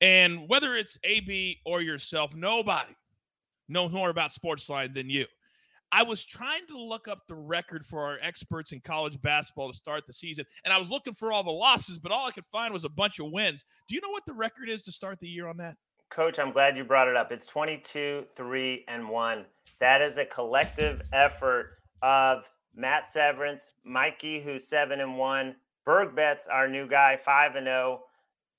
And 0.00 0.48
whether 0.48 0.74
it's 0.74 0.98
AB 1.04 1.60
or 1.64 1.82
yourself, 1.82 2.34
nobody 2.34 2.96
know 3.68 3.88
more 3.88 4.10
about 4.10 4.32
Sportsline 4.32 4.92
than 4.92 5.08
you. 5.08 5.26
I 5.92 6.02
was 6.02 6.24
trying 6.24 6.66
to 6.66 6.76
look 6.76 7.06
up 7.06 7.20
the 7.28 7.36
record 7.36 7.86
for 7.86 8.02
our 8.04 8.18
experts 8.20 8.72
in 8.72 8.80
college 8.80 9.22
basketball 9.22 9.70
to 9.70 9.78
start 9.78 10.02
the 10.08 10.12
season, 10.12 10.46
and 10.64 10.74
I 10.74 10.78
was 10.78 10.90
looking 10.90 11.14
for 11.14 11.32
all 11.32 11.44
the 11.44 11.50
losses, 11.50 11.98
but 11.98 12.10
all 12.10 12.26
I 12.26 12.32
could 12.32 12.46
find 12.50 12.72
was 12.72 12.84
a 12.84 12.88
bunch 12.88 13.20
of 13.20 13.30
wins. 13.30 13.64
Do 13.86 13.94
you 13.94 14.00
know 14.00 14.10
what 14.10 14.26
the 14.26 14.32
record 14.32 14.68
is 14.68 14.82
to 14.84 14.92
start 14.92 15.20
the 15.20 15.28
year 15.28 15.46
on 15.46 15.58
that? 15.58 15.76
Coach, 16.12 16.38
I'm 16.38 16.52
glad 16.52 16.76
you 16.76 16.84
brought 16.84 17.08
it 17.08 17.16
up. 17.16 17.32
It's 17.32 17.46
22, 17.46 18.26
3, 18.36 18.84
and 18.86 19.08
1. 19.08 19.44
That 19.80 20.02
is 20.02 20.18
a 20.18 20.24
collective 20.24 21.02
effort 21.12 21.78
of 22.02 22.50
Matt 22.74 23.08
Severance, 23.08 23.72
Mikey, 23.84 24.42
who's 24.42 24.68
7 24.68 25.00
and 25.00 25.16
1, 25.16 25.56
Berg 25.84 26.14
Betts, 26.14 26.46
our 26.48 26.68
new 26.68 26.86
guy, 26.86 27.16
5 27.16 27.56
and 27.56 27.66
0. 27.66 28.02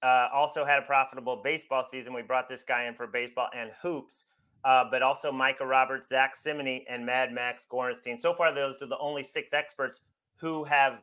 Uh, 0.01 0.27
also 0.33 0.65
had 0.65 0.79
a 0.79 0.81
profitable 0.81 1.41
baseball 1.43 1.83
season. 1.83 2.13
We 2.13 2.23
brought 2.23 2.49
this 2.49 2.63
guy 2.63 2.85
in 2.85 2.95
for 2.95 3.07
baseball 3.07 3.49
and 3.55 3.71
hoops 3.81 4.25
uh, 4.63 4.85
but 4.89 5.01
also 5.01 5.31
Micah 5.31 5.65
Roberts, 5.65 6.07
Zack 6.07 6.35
Cimini, 6.35 6.85
and 6.87 7.05
Mad 7.05 7.31
Max 7.33 7.65
Gorenstein. 7.69 8.17
So 8.17 8.33
far, 8.33 8.53
those 8.53 8.81
are 8.81 8.87
the 8.87 8.97
only 8.97 9.23
six 9.23 9.53
experts 9.53 10.01
who 10.35 10.63
have 10.63 11.01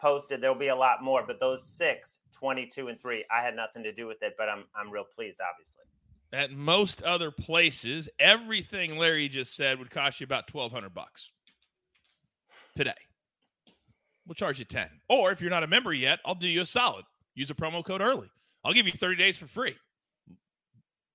posted. 0.00 0.40
There'll 0.40 0.56
be 0.56 0.68
a 0.68 0.76
lot 0.76 1.02
more, 1.02 1.24
but 1.26 1.40
those 1.40 1.64
six, 1.64 2.20
22 2.32 2.88
and 2.88 3.00
3, 3.00 3.24
I 3.30 3.42
had 3.42 3.56
nothing 3.56 3.82
to 3.82 3.92
do 3.92 4.06
with 4.06 4.22
it, 4.22 4.34
but 4.36 4.48
I'm, 4.48 4.64
I'm 4.74 4.90
real 4.90 5.04
pleased, 5.04 5.40
obviously. 5.40 5.82
At 6.32 6.52
most 6.52 7.02
other 7.02 7.30
places, 7.30 8.08
everything 8.18 8.98
Larry 8.98 9.28
just 9.28 9.54
said 9.54 9.78
would 9.78 9.90
cost 9.90 10.20
you 10.20 10.24
about 10.24 10.52
1200 10.52 10.92
bucks 10.92 11.30
today. 12.74 12.92
We'll 14.26 14.34
charge 14.34 14.58
you 14.58 14.64
10. 14.64 14.88
Or 15.08 15.30
if 15.30 15.40
you're 15.40 15.50
not 15.50 15.62
a 15.62 15.68
member 15.68 15.92
yet, 15.92 16.18
I'll 16.24 16.34
do 16.34 16.48
you 16.48 16.62
a 16.62 16.66
solid. 16.66 17.04
Use 17.34 17.50
a 17.50 17.54
promo 17.54 17.84
code 17.84 18.00
early. 18.00 18.28
I'll 18.64 18.72
give 18.72 18.86
you 18.86 18.92
30 18.92 19.16
days 19.16 19.36
for 19.36 19.46
free. 19.46 19.76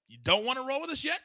You 0.08 0.18
don't 0.24 0.46
want 0.46 0.60
to 0.60 0.66
roll 0.66 0.82
with 0.82 0.90
us 0.90 1.04
yet? 1.04 1.20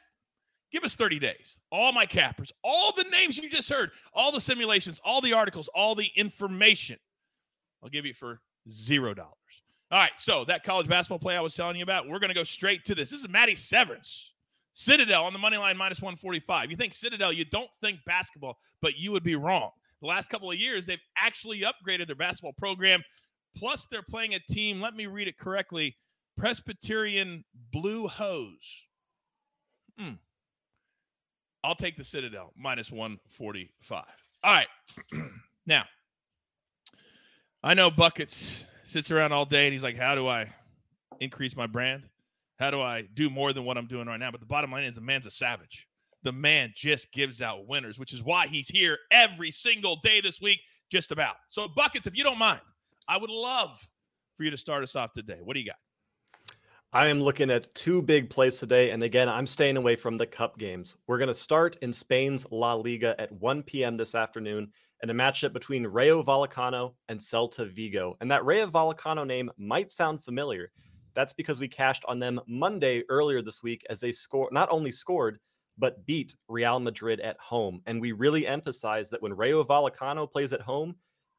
Give 0.71 0.83
us 0.83 0.95
30 0.95 1.19
days. 1.19 1.57
All 1.71 1.93
my 1.93 2.05
cappers, 2.05 2.51
all 2.63 2.91
the 2.91 3.05
names 3.05 3.37
you 3.37 3.49
just 3.49 3.69
heard, 3.69 3.91
all 4.13 4.31
the 4.31 4.41
simulations, 4.41 4.99
all 5.03 5.21
the 5.21 5.33
articles, 5.33 5.69
all 5.73 5.95
the 5.95 6.09
information. 6.15 6.97
I'll 7.83 7.89
give 7.89 8.05
you 8.05 8.13
for 8.13 8.41
zero 8.69 9.13
dollars. 9.13 9.33
All 9.91 9.99
right. 9.99 10.11
So 10.17 10.43
that 10.45 10.63
college 10.63 10.87
basketball 10.87 11.19
play 11.19 11.35
I 11.35 11.41
was 11.41 11.53
telling 11.53 11.77
you 11.77 11.83
about, 11.83 12.07
we're 12.07 12.19
going 12.19 12.29
to 12.29 12.35
go 12.35 12.43
straight 12.43 12.85
to 12.85 12.95
this. 12.95 13.09
This 13.09 13.21
is 13.21 13.29
Maddie 13.29 13.55
Severance. 13.55 14.33
Citadel 14.73 15.23
on 15.23 15.33
the 15.33 15.39
money 15.39 15.57
line 15.57 15.75
minus 15.75 16.01
145. 16.01 16.69
You 16.69 16.77
think 16.77 16.93
Citadel, 16.93 17.33
you 17.33 17.45
don't 17.45 17.69
think 17.81 17.99
basketball, 18.05 18.57
but 18.81 18.97
you 18.97 19.11
would 19.11 19.23
be 19.23 19.35
wrong. 19.35 19.71
The 20.01 20.07
last 20.07 20.29
couple 20.29 20.51
of 20.51 20.57
years, 20.57 20.85
they've 20.85 20.99
actually 21.17 21.61
upgraded 21.61 22.05
their 22.05 22.15
basketball 22.15 22.53
program. 22.53 23.01
Plus, 23.55 23.87
they're 23.89 24.03
playing 24.03 24.35
a 24.35 24.39
team, 24.39 24.79
let 24.79 24.95
me 24.95 25.07
read 25.07 25.27
it 25.27 25.39
correctly 25.39 25.95
Presbyterian 26.37 27.43
Blue 27.73 28.07
Hose. 28.07 28.85
Hmm. 29.97 30.13
I'll 31.63 31.75
take 31.75 31.97
the 31.97 32.03
Citadel 32.03 32.53
minus 32.55 32.91
145. 32.91 34.03
All 34.43 34.53
right. 34.53 34.67
now, 35.65 35.85
I 37.67 37.73
know 37.73 37.91
Buckets 37.91 38.63
sits 38.85 39.11
around 39.11 39.33
all 39.33 39.43
day 39.43 39.65
and 39.65 39.73
he's 39.73 39.83
like, 39.83 39.97
How 39.97 40.15
do 40.15 40.25
I 40.25 40.49
increase 41.19 41.53
my 41.53 41.67
brand? 41.67 42.03
How 42.57 42.71
do 42.71 42.79
I 42.79 43.01
do 43.13 43.29
more 43.29 43.51
than 43.51 43.65
what 43.65 43.77
I'm 43.77 43.87
doing 43.87 44.07
right 44.07 44.17
now? 44.17 44.31
But 44.31 44.39
the 44.39 44.45
bottom 44.45 44.71
line 44.71 44.85
is 44.85 44.95
the 44.95 45.01
man's 45.01 45.25
a 45.25 45.31
savage. 45.31 45.85
The 46.23 46.31
man 46.31 46.71
just 46.73 47.11
gives 47.11 47.41
out 47.41 47.67
winners, 47.67 47.99
which 47.99 48.13
is 48.13 48.23
why 48.23 48.47
he's 48.47 48.69
here 48.69 48.97
every 49.11 49.51
single 49.51 49.97
day 49.97 50.21
this 50.21 50.39
week, 50.39 50.61
just 50.89 51.11
about. 51.11 51.35
So, 51.49 51.67
Buckets, 51.67 52.07
if 52.07 52.15
you 52.15 52.23
don't 52.23 52.39
mind, 52.39 52.61
I 53.09 53.17
would 53.17 53.29
love 53.29 53.85
for 54.37 54.45
you 54.45 54.49
to 54.49 54.57
start 54.57 54.81
us 54.81 54.95
off 54.95 55.11
today. 55.11 55.39
What 55.43 55.55
do 55.55 55.59
you 55.59 55.65
got? 55.65 55.75
I 56.93 57.07
am 57.07 57.19
looking 57.19 57.51
at 57.51 57.75
two 57.75 58.01
big 58.01 58.29
plays 58.29 58.59
today. 58.59 58.91
And 58.91 59.03
again, 59.03 59.27
I'm 59.27 59.45
staying 59.45 59.75
away 59.75 59.97
from 59.97 60.15
the 60.15 60.25
cup 60.25 60.57
games. 60.57 60.95
We're 61.07 61.17
going 61.17 61.27
to 61.27 61.35
start 61.35 61.75
in 61.81 61.91
Spain's 61.91 62.49
La 62.49 62.75
Liga 62.75 63.13
at 63.19 63.29
1 63.33 63.63
p.m. 63.63 63.97
this 63.97 64.15
afternoon 64.15 64.71
and 65.01 65.11
a 65.11 65.13
matchup 65.13 65.53
between 65.53 65.85
Rayo 65.85 66.23
Vallecano 66.23 66.93
and 67.09 67.19
Celta 67.19 67.71
Vigo. 67.71 68.15
And 68.21 68.31
that 68.31 68.45
Rayo 68.45 68.67
Vallecano 68.67 69.25
name 69.25 69.51
might 69.57 69.91
sound 69.91 70.23
familiar. 70.23 70.71
That's 71.13 71.33
because 71.33 71.59
we 71.59 71.67
cashed 71.67 72.03
on 72.07 72.19
them 72.19 72.39
Monday 72.47 73.03
earlier 73.09 73.41
this 73.41 73.63
week 73.63 73.85
as 73.89 73.99
they 73.99 74.11
score 74.11 74.49
not 74.51 74.69
only 74.71 74.91
scored, 74.91 75.39
but 75.77 76.05
beat 76.05 76.35
Real 76.47 76.79
Madrid 76.79 77.19
at 77.19 77.39
home. 77.39 77.81
And 77.85 78.01
we 78.01 78.11
really 78.11 78.47
emphasize 78.47 79.09
that 79.09 79.21
when 79.21 79.33
Rayo 79.33 79.63
Vallecano 79.63 80.31
plays 80.31 80.53
at 80.53 80.61
home, 80.61 80.95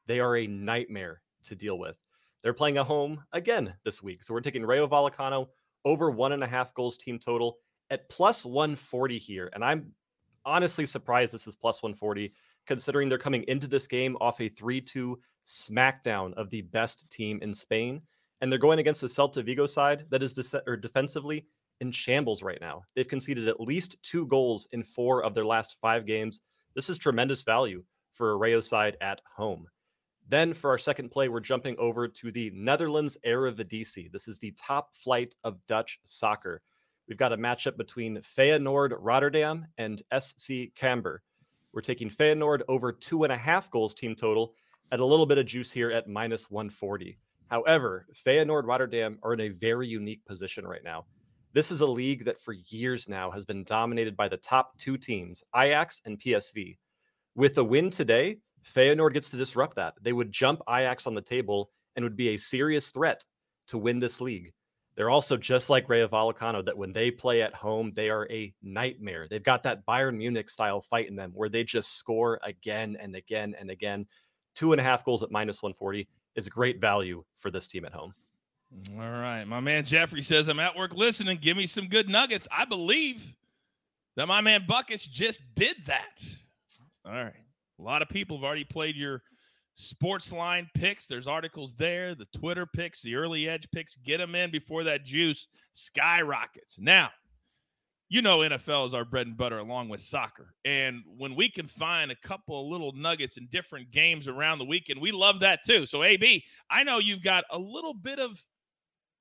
they 0.06 0.20
are 0.20 0.36
a 0.36 0.46
nightmare 0.46 1.22
to 1.44 1.54
deal 1.54 1.78
with. 1.78 1.96
They're 2.42 2.54
playing 2.54 2.78
at 2.78 2.86
home 2.86 3.22
again 3.32 3.74
this 3.84 4.02
week. 4.02 4.22
So 4.22 4.32
we're 4.32 4.40
taking 4.40 4.64
Rayo 4.64 4.86
Vallecano 4.86 5.48
over 5.84 6.10
one 6.10 6.32
and 6.32 6.44
a 6.44 6.46
half 6.46 6.74
goals 6.74 6.96
team 6.96 7.18
total 7.18 7.58
at 7.90 8.08
plus 8.08 8.44
140 8.44 9.18
here. 9.18 9.50
And 9.52 9.64
I'm 9.64 9.92
honestly 10.44 10.86
surprised 10.86 11.34
this 11.34 11.46
is 11.46 11.56
plus 11.56 11.82
140, 11.82 12.32
considering 12.68 13.08
they're 13.08 13.18
coming 13.18 13.44
into 13.48 13.66
this 13.66 13.88
game 13.88 14.16
off 14.20 14.40
a 14.40 14.48
3 14.48 14.80
2 14.80 15.18
smackdown 15.46 16.34
of 16.34 16.50
the 16.50 16.62
best 16.62 17.10
team 17.10 17.40
in 17.42 17.52
Spain. 17.52 18.00
And 18.40 18.52
they're 18.52 18.58
going 18.58 18.78
against 18.78 19.00
the 19.00 19.08
Celta 19.08 19.42
Vigo 19.44 19.66
side 19.66 20.04
that 20.10 20.22
is 20.22 20.34
de- 20.34 20.62
or 20.66 20.76
defensively 20.76 21.46
in 21.80 21.90
shambles 21.90 22.42
right 22.42 22.60
now. 22.60 22.82
They've 22.94 23.08
conceded 23.08 23.48
at 23.48 23.60
least 23.60 23.96
two 24.02 24.26
goals 24.26 24.68
in 24.72 24.82
four 24.82 25.24
of 25.24 25.34
their 25.34 25.46
last 25.46 25.76
five 25.80 26.06
games. 26.06 26.40
This 26.76 26.90
is 26.90 26.98
tremendous 26.98 27.42
value 27.42 27.82
for 28.12 28.32
a 28.32 28.36
Rayo 28.36 28.60
side 28.60 28.96
at 29.00 29.20
home. 29.34 29.66
Then 30.28 30.52
for 30.52 30.70
our 30.70 30.78
second 30.78 31.10
play, 31.10 31.28
we're 31.28 31.40
jumping 31.40 31.74
over 31.78 32.06
to 32.06 32.30
the 32.30 32.50
Netherlands 32.54 33.16
Eredivisie. 33.26 34.12
This 34.12 34.28
is 34.28 34.38
the 34.38 34.54
top 34.60 34.94
flight 34.94 35.34
of 35.42 35.64
Dutch 35.66 35.98
soccer. 36.04 36.60
We've 37.08 37.16
got 37.16 37.32
a 37.32 37.38
matchup 37.38 37.78
between 37.78 38.18
Feyenoord 38.18 38.94
Rotterdam 39.00 39.66
and 39.78 40.02
SC 40.14 40.74
Cambuur. 40.78 41.18
We're 41.78 41.82
taking 41.82 42.10
Feyenoord 42.10 42.62
over 42.66 42.90
two 42.90 43.22
and 43.22 43.32
a 43.32 43.36
half 43.36 43.70
goals 43.70 43.94
team 43.94 44.16
total 44.16 44.52
at 44.90 44.98
a 44.98 45.04
little 45.04 45.26
bit 45.26 45.38
of 45.38 45.46
juice 45.46 45.70
here 45.70 45.92
at 45.92 46.08
minus 46.08 46.50
140. 46.50 47.16
However, 47.46 48.08
Feyenoord 48.26 48.66
Rotterdam 48.66 49.16
are 49.22 49.32
in 49.32 49.42
a 49.42 49.50
very 49.50 49.86
unique 49.86 50.24
position 50.26 50.66
right 50.66 50.82
now. 50.82 51.06
This 51.52 51.70
is 51.70 51.80
a 51.80 51.86
league 51.86 52.24
that 52.24 52.40
for 52.40 52.52
years 52.52 53.08
now 53.08 53.30
has 53.30 53.44
been 53.44 53.62
dominated 53.62 54.16
by 54.16 54.26
the 54.26 54.38
top 54.38 54.76
two 54.76 54.96
teams, 54.98 55.44
Ajax 55.54 56.02
and 56.04 56.18
PSV. 56.18 56.78
With 57.36 57.56
a 57.58 57.62
win 57.62 57.90
today, 57.90 58.38
Feyenoord 58.66 59.12
gets 59.12 59.30
to 59.30 59.36
disrupt 59.36 59.76
that. 59.76 59.94
They 60.02 60.12
would 60.12 60.32
jump 60.32 60.62
Ajax 60.68 61.06
on 61.06 61.14
the 61.14 61.22
table 61.22 61.70
and 61.94 62.04
would 62.04 62.16
be 62.16 62.30
a 62.30 62.38
serious 62.38 62.88
threat 62.88 63.24
to 63.68 63.78
win 63.78 64.00
this 64.00 64.20
league. 64.20 64.52
They're 64.98 65.10
also 65.10 65.36
just 65.36 65.70
like 65.70 65.88
Rayo 65.88 66.08
Vallecano 66.08 66.64
that 66.64 66.76
when 66.76 66.92
they 66.92 67.12
play 67.12 67.40
at 67.42 67.54
home, 67.54 67.92
they 67.94 68.10
are 68.10 68.26
a 68.32 68.52
nightmare. 68.64 69.28
They've 69.30 69.40
got 69.40 69.62
that 69.62 69.86
Bayern 69.86 70.16
Munich 70.16 70.50
style 70.50 70.80
fight 70.80 71.08
in 71.08 71.14
them 71.14 71.30
where 71.34 71.48
they 71.48 71.62
just 71.62 71.96
score 71.96 72.40
again 72.42 72.96
and 73.00 73.14
again 73.14 73.54
and 73.56 73.70
again. 73.70 74.08
Two 74.56 74.72
and 74.72 74.80
a 74.80 74.84
half 74.84 75.04
goals 75.04 75.22
at 75.22 75.30
minus 75.30 75.62
140 75.62 76.08
is 76.34 76.48
great 76.48 76.80
value 76.80 77.22
for 77.36 77.48
this 77.48 77.68
team 77.68 77.84
at 77.84 77.92
home. 77.92 78.12
All 78.94 78.98
right. 78.98 79.44
My 79.44 79.60
man 79.60 79.84
Jeffrey 79.84 80.20
says, 80.20 80.48
I'm 80.48 80.58
at 80.58 80.76
work 80.76 80.92
listening. 80.92 81.38
Give 81.40 81.56
me 81.56 81.68
some 81.68 81.86
good 81.86 82.08
nuggets. 82.08 82.48
I 82.50 82.64
believe 82.64 83.22
that 84.16 84.26
my 84.26 84.40
man 84.40 84.64
Buckets 84.66 85.06
just 85.06 85.42
did 85.54 85.76
that. 85.86 86.20
All 87.06 87.12
right. 87.12 87.32
A 87.78 87.82
lot 87.82 88.02
of 88.02 88.08
people 88.08 88.38
have 88.38 88.44
already 88.44 88.64
played 88.64 88.96
your 88.96 89.22
sports 89.78 90.32
line 90.32 90.68
picks. 90.74 91.06
There's 91.06 91.28
articles 91.28 91.74
there, 91.74 92.14
the 92.14 92.26
Twitter 92.36 92.66
picks, 92.66 93.00
the 93.00 93.14
early 93.14 93.48
edge 93.48 93.68
picks. 93.72 93.96
Get 93.96 94.18
them 94.18 94.34
in 94.34 94.50
before 94.50 94.84
that 94.84 95.04
juice 95.04 95.46
skyrockets. 95.72 96.78
Now, 96.78 97.10
you 98.10 98.22
know 98.22 98.38
NFL 98.38 98.86
is 98.86 98.94
our 98.94 99.04
bread 99.04 99.26
and 99.26 99.36
butter 99.36 99.58
along 99.58 99.88
with 99.88 100.00
soccer. 100.00 100.54
And 100.64 101.02
when 101.16 101.34
we 101.34 101.48
can 101.48 101.68
find 101.68 102.10
a 102.10 102.16
couple 102.16 102.60
of 102.60 102.66
little 102.66 102.92
nuggets 102.92 103.36
in 103.36 103.46
different 103.50 103.90
games 103.90 104.26
around 104.26 104.58
the 104.58 104.64
weekend, 104.64 105.00
we 105.00 105.12
love 105.12 105.40
that 105.40 105.64
too. 105.64 105.86
So 105.86 106.02
AB, 106.02 106.42
I 106.70 106.82
know 106.82 106.98
you've 106.98 107.22
got 107.22 107.44
a 107.50 107.58
little 107.58 107.94
bit 107.94 108.18
of 108.18 108.42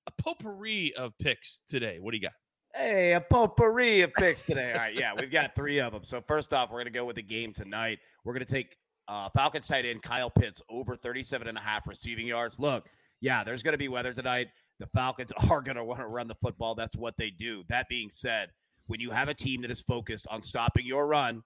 a 0.08 0.12
potpourri 0.24 0.94
of 0.96 1.18
picks 1.20 1.60
today. 1.68 2.00
What 2.00 2.12
do 2.12 2.18
you 2.18 2.24
got? 2.24 2.34
Hey, 2.74 3.14
a 3.14 3.22
potpourri 3.22 4.02
of 4.02 4.14
picks 4.14 4.42
today. 4.42 4.72
All 4.72 4.80
right, 4.80 4.96
yeah, 4.96 5.12
we've 5.18 5.32
got 5.32 5.54
three 5.54 5.80
of 5.80 5.92
them. 5.92 6.04
So 6.06 6.22
first 6.22 6.54
off, 6.54 6.70
we're 6.70 6.78
going 6.78 6.86
to 6.86 6.92
go 6.92 7.06
with 7.06 7.18
the 7.18 7.24
game 7.24 7.54
tonight. 7.54 8.00
We're 8.24 8.34
going 8.34 8.46
to 8.46 8.52
take 8.52 8.78
uh, 9.08 9.30
Falcons 9.30 9.68
tight 9.68 9.86
end 9.86 10.02
Kyle 10.02 10.30
Pitts 10.30 10.62
over 10.70 10.96
37 10.96 11.48
and 11.48 11.58
a 11.58 11.62
half 11.62 11.88
receiving 11.88 12.28
yards. 12.28 12.60
Look, 12.60 12.88
yeah, 13.22 13.44
there's 13.44 13.64
going 13.64 13.74
to 13.74 13.78
be 13.78 13.88
weather 13.88 14.14
tonight. 14.14 14.50
The 14.80 14.88
Falcons 14.88 15.32
are 15.50 15.62
going 15.62 15.78
to 15.78 15.84
want 15.84 16.00
to 16.00 16.08
run 16.08 16.28
the 16.28 16.36
football. 16.36 16.76
That's 16.76 16.96
what 16.96 17.18
they 17.18 17.30
do. 17.30 17.64
That 17.70 17.90
being 17.90 18.10
said, 18.10 18.50
when 18.88 19.00
you 19.00 19.12
have 19.12 19.28
a 19.28 19.34
team 19.34 19.62
that 19.62 19.72
is 19.72 19.82
focused 19.82 20.28
on 20.30 20.42
stopping 20.42 20.86
your 20.86 21.08
run 21.08 21.44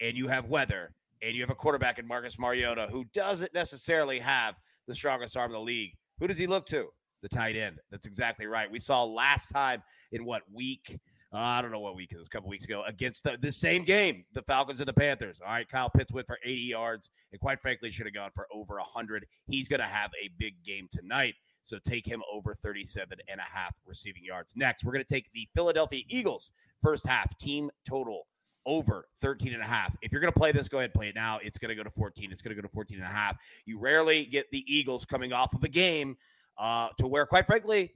and 0.00 0.16
you 0.16 0.28
have 0.28 0.48
weather 0.48 0.92
and 1.22 1.34
you 1.34 1.42
have 1.42 1.50
a 1.50 1.54
quarterback 1.54 1.98
in 1.98 2.06
Marcus 2.06 2.38
Mariota 2.38 2.88
who 2.90 3.04
doesn't 3.12 3.54
necessarily 3.54 4.18
have 4.18 4.56
the 4.88 4.94
strongest 4.94 5.36
arm 5.36 5.50
in 5.50 5.54
the 5.54 5.60
league, 5.60 5.92
who 6.18 6.26
does 6.26 6.36
he 6.36 6.46
look 6.46 6.66
to? 6.66 6.88
The 7.22 7.28
tight 7.28 7.54
end. 7.54 7.78
That's 7.90 8.06
exactly 8.06 8.46
right. 8.46 8.70
We 8.70 8.80
saw 8.80 9.04
last 9.04 9.50
time 9.50 9.82
in 10.10 10.24
what 10.24 10.42
week? 10.52 10.98
Uh, 11.32 11.38
I 11.38 11.62
don't 11.62 11.70
know 11.70 11.80
what 11.80 11.94
week 11.94 12.10
it 12.12 12.18
was, 12.18 12.26
a 12.26 12.30
couple 12.30 12.48
weeks 12.48 12.64
ago, 12.64 12.82
against 12.86 13.22
the, 13.22 13.38
the 13.40 13.52
same 13.52 13.84
game, 13.84 14.24
the 14.32 14.42
Falcons 14.42 14.80
and 14.80 14.88
the 14.88 14.92
Panthers. 14.92 15.38
All 15.40 15.52
right, 15.52 15.68
Kyle 15.68 15.88
Pitts 15.88 16.12
went 16.12 16.26
for 16.26 16.38
80 16.44 16.60
yards 16.60 17.10
and 17.30 17.40
quite 17.40 17.60
frankly 17.60 17.90
should 17.90 18.06
have 18.06 18.14
gone 18.14 18.30
for 18.34 18.48
over 18.52 18.76
100. 18.76 19.26
He's 19.46 19.68
going 19.68 19.80
to 19.80 19.86
have 19.86 20.10
a 20.20 20.28
big 20.38 20.62
game 20.64 20.88
tonight. 20.90 21.34
So 21.62 21.78
take 21.78 22.04
him 22.04 22.22
over 22.32 22.54
37 22.54 23.18
and 23.28 23.40
a 23.40 23.44
half 23.44 23.76
receiving 23.86 24.24
yards. 24.24 24.54
Next, 24.56 24.84
we're 24.84 24.92
going 24.92 25.04
to 25.04 25.12
take 25.12 25.30
the 25.32 25.46
Philadelphia 25.54 26.02
Eagles 26.08 26.50
first 26.82 27.06
half 27.06 27.36
team 27.38 27.70
total 27.88 28.26
over 28.66 29.06
13 29.20 29.52
and 29.54 29.62
a 29.62 29.66
half. 29.66 29.96
If 30.02 30.10
you're 30.10 30.20
going 30.20 30.32
to 30.32 30.38
play 30.38 30.52
this, 30.52 30.68
go 30.68 30.78
ahead 30.78 30.90
and 30.90 30.94
play 30.94 31.08
it 31.08 31.14
now. 31.14 31.38
It's 31.42 31.58
going 31.58 31.68
to 31.68 31.74
go 31.74 31.84
to 31.84 31.90
14. 31.90 32.32
It's 32.32 32.42
going 32.42 32.56
to 32.56 32.60
go 32.60 32.66
to 32.66 32.72
14 32.72 32.96
and 32.96 33.06
a 33.06 33.10
half. 33.10 33.36
You 33.66 33.78
rarely 33.78 34.24
get 34.24 34.50
the 34.50 34.64
Eagles 34.66 35.04
coming 35.04 35.32
off 35.32 35.54
of 35.54 35.62
a 35.62 35.68
game 35.68 36.16
uh, 36.58 36.88
to 36.98 37.06
where, 37.06 37.24
quite 37.26 37.46
frankly, 37.46 37.92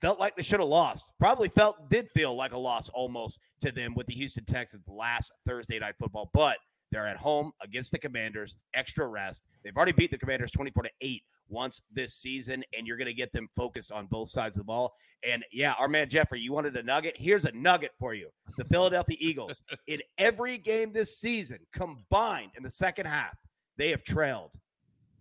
felt 0.00 0.20
like 0.20 0.36
they 0.36 0.42
should 0.42 0.60
have 0.60 0.68
lost. 0.68 1.04
Probably 1.18 1.48
felt, 1.48 1.90
did 1.90 2.08
feel 2.10 2.34
like 2.34 2.52
a 2.52 2.58
loss 2.58 2.88
almost 2.90 3.40
to 3.62 3.72
them 3.72 3.94
with 3.94 4.06
the 4.06 4.14
Houston 4.14 4.44
Texans 4.44 4.86
last 4.88 5.32
Thursday 5.46 5.78
night 5.78 5.94
football. 5.98 6.30
But 6.32 6.58
they're 6.90 7.06
at 7.06 7.16
home 7.16 7.52
against 7.62 7.90
the 7.90 7.98
Commanders, 7.98 8.56
extra 8.74 9.06
rest. 9.06 9.42
They've 9.62 9.76
already 9.76 9.92
beat 9.92 10.10
the 10.10 10.18
Commanders 10.18 10.50
24 10.52 10.84
to 10.84 10.90
8 11.00 11.22
once 11.48 11.80
this 11.92 12.14
season, 12.14 12.62
and 12.76 12.86
you're 12.86 12.96
going 12.96 13.06
to 13.06 13.14
get 13.14 13.32
them 13.32 13.48
focused 13.54 13.92
on 13.92 14.06
both 14.06 14.30
sides 14.30 14.56
of 14.56 14.60
the 14.60 14.64
ball. 14.64 14.94
And 15.24 15.44
yeah, 15.52 15.74
our 15.78 15.88
man 15.88 16.08
Jeffrey, 16.08 16.40
you 16.40 16.52
wanted 16.52 16.76
a 16.76 16.82
nugget? 16.82 17.14
Here's 17.16 17.44
a 17.44 17.52
nugget 17.52 17.92
for 17.98 18.14
you. 18.14 18.28
The 18.56 18.64
Philadelphia 18.64 19.16
Eagles, 19.20 19.62
in 19.86 20.00
every 20.16 20.58
game 20.58 20.92
this 20.92 21.18
season, 21.18 21.58
combined 21.72 22.52
in 22.56 22.62
the 22.62 22.70
second 22.70 23.06
half, 23.06 23.36
they 23.76 23.90
have 23.90 24.02
trailed 24.02 24.50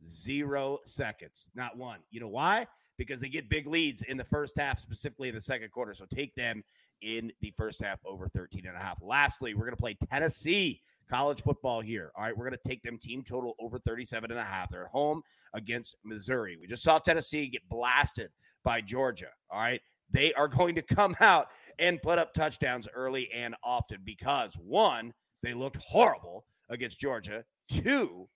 zero 0.10 0.80
seconds, 0.86 1.48
not 1.56 1.78
one. 1.78 2.00
You 2.12 2.22
know 2.22 2.28
why? 2.28 2.68
Because 2.98 3.20
they 3.20 3.30
get 3.30 3.50
big 3.50 3.68
leads 3.68 4.02
in 4.02 4.18
the 4.18 4.24
first 4.24 4.58
half, 4.58 4.80
specifically 4.80 5.30
in 5.30 5.36
the 5.36 5.42
second 5.42 5.72
quarter. 5.72 5.94
So 5.94 6.06
take 6.06 6.34
them 6.36 6.64
in 7.02 7.32
the 7.42 7.54
first 7.58 7.82
half 7.82 8.00
over 8.06 8.28
13 8.28 8.66
and 8.66 8.76
a 8.76 8.80
half. 8.80 9.00
Lastly, 9.02 9.54
we're 9.54 9.66
going 9.66 9.76
to 9.76 9.82
play 9.82 9.98
Tennessee 10.12 10.82
college 11.10 11.42
football 11.42 11.82
here. 11.82 12.12
All 12.16 12.24
right, 12.24 12.36
we're 12.38 12.50
going 12.50 12.60
to 12.62 12.70
take 12.70 12.84
them 12.84 12.98
team 12.98 13.24
total 13.24 13.56
over 13.60 13.80
37 13.80 14.32
and 14.32 14.40
a 14.40 14.44
half. 14.44 14.70
They're 14.70 14.88
home 14.88 15.22
against 15.54 15.96
Missouri. 16.04 16.58
We 16.60 16.68
just 16.68 16.84
saw 16.84 17.00
Tennessee 17.00 17.48
get 17.48 17.68
blasted 17.70 18.30
by 18.64 18.82
Georgia. 18.82 19.30
All 19.50 19.60
right, 19.60 19.82
they 20.12 20.34
are 20.34 20.48
going 20.48 20.76
to 20.76 20.82
come 20.82 21.16
out 21.20 21.48
and 21.80 22.02
put 22.02 22.20
up 22.20 22.34
touchdowns 22.34 22.88
early 22.94 23.32
and 23.32 23.56
often 23.64 24.00
because 24.04 24.56
one, 24.56 25.14
they 25.44 25.54
looked 25.54 25.78
horrible 25.78 26.46
against 26.70 27.00
Georgia. 27.00 27.44
Two, 27.70 28.28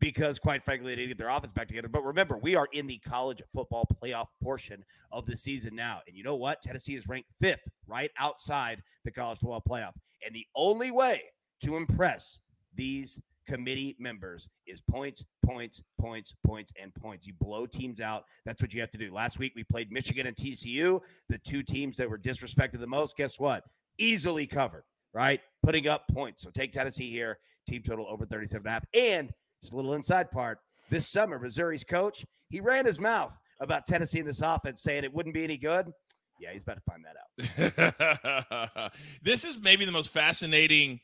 because 0.00 0.38
quite 0.38 0.64
frankly, 0.64 0.92
they 0.92 0.96
didn't 0.96 1.08
get 1.10 1.18
their 1.18 1.28
offense 1.28 1.52
back 1.52 1.68
together. 1.68 1.88
But 1.88 2.04
remember, 2.04 2.38
we 2.38 2.54
are 2.54 2.68
in 2.72 2.86
the 2.86 2.98
college 2.98 3.42
football 3.54 3.88
playoff 4.02 4.26
portion 4.42 4.84
of 5.12 5.26
the 5.26 5.36
season 5.36 5.74
now. 5.74 6.00
And 6.06 6.16
you 6.16 6.22
know 6.22 6.36
what? 6.36 6.62
Tennessee 6.62 6.96
is 6.96 7.08
ranked 7.08 7.30
fifth, 7.40 7.68
right 7.86 8.10
outside 8.18 8.82
the 9.04 9.10
college 9.10 9.38
football 9.38 9.62
playoff. 9.66 9.94
And 10.24 10.34
the 10.34 10.46
only 10.54 10.90
way 10.90 11.22
to 11.62 11.76
impress 11.76 12.38
these 12.74 13.20
committee 13.46 13.96
members 13.98 14.48
is 14.66 14.80
points, 14.80 15.24
points, 15.44 15.82
points, 16.00 16.34
points, 16.44 16.72
and 16.80 16.94
points. 16.94 17.26
You 17.26 17.34
blow 17.40 17.66
teams 17.66 18.00
out. 18.00 18.24
That's 18.44 18.60
what 18.60 18.74
you 18.74 18.80
have 18.80 18.90
to 18.90 18.98
do. 18.98 19.14
Last 19.14 19.38
week 19.38 19.52
we 19.54 19.64
played 19.64 19.92
Michigan 19.92 20.26
and 20.26 20.36
TCU, 20.36 21.00
the 21.28 21.38
two 21.38 21.62
teams 21.62 21.96
that 21.96 22.10
were 22.10 22.18
disrespected 22.18 22.80
the 22.80 22.86
most. 22.86 23.16
Guess 23.16 23.38
what? 23.38 23.64
Easily 23.98 24.46
covered, 24.46 24.84
right? 25.14 25.40
Putting 25.62 25.86
up 25.86 26.04
points. 26.12 26.42
So 26.42 26.50
take 26.50 26.72
Tennessee 26.72 27.10
here, 27.10 27.38
team 27.68 27.82
total 27.82 28.06
over 28.08 28.26
37 28.26 28.58
and 28.58 28.66
a 28.66 28.70
half. 28.70 28.84
And 28.94 29.32
just 29.60 29.72
a 29.72 29.76
little 29.76 29.94
inside 29.94 30.30
part. 30.30 30.58
This 30.90 31.08
summer, 31.08 31.38
Missouri's 31.38 31.84
coach, 31.84 32.24
he 32.48 32.60
ran 32.60 32.86
his 32.86 33.00
mouth 33.00 33.36
about 33.60 33.86
Tennessee 33.86 34.20
in 34.20 34.26
this 34.26 34.40
offense, 34.40 34.82
saying 34.82 35.04
it 35.04 35.12
wouldn't 35.12 35.34
be 35.34 35.44
any 35.44 35.56
good. 35.56 35.92
Yeah, 36.38 36.52
he's 36.52 36.62
about 36.62 36.76
to 36.76 36.82
find 36.82 37.04
that 37.04 38.76
out. 38.78 38.92
this 39.22 39.44
is 39.44 39.58
maybe 39.58 39.84
the 39.84 39.92
most 39.92 40.10
fascinating 40.10 41.00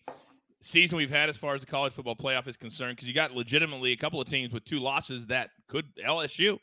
season 0.60 0.96
we've 0.96 1.10
had 1.10 1.28
as 1.28 1.36
far 1.36 1.54
as 1.54 1.60
the 1.60 1.66
college 1.66 1.92
football 1.92 2.14
playoff 2.14 2.46
is 2.46 2.56
concerned 2.56 2.96
because 2.96 3.08
you 3.08 3.14
got 3.14 3.32
legitimately 3.32 3.92
a 3.92 3.96
couple 3.96 4.20
of 4.20 4.28
teams 4.28 4.52
with 4.52 4.64
two 4.64 4.78
losses 4.78 5.26
that 5.26 5.50
could 5.68 5.86
LSU. 6.06 6.58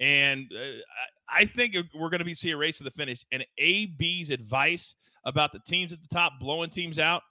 And 0.00 0.50
uh, 0.52 0.80
I 1.28 1.44
think 1.44 1.76
we're 1.94 2.10
going 2.10 2.18
to 2.18 2.24
be 2.24 2.34
see 2.34 2.50
a 2.50 2.56
race 2.56 2.78
to 2.78 2.84
the 2.84 2.90
finish. 2.90 3.24
And 3.30 3.44
AB's 3.58 4.30
advice 4.30 4.94
about 5.24 5.52
the 5.52 5.60
teams 5.60 5.92
at 5.92 6.00
the 6.00 6.08
top 6.08 6.32
blowing 6.40 6.70
teams 6.70 6.98
out, 6.98 7.22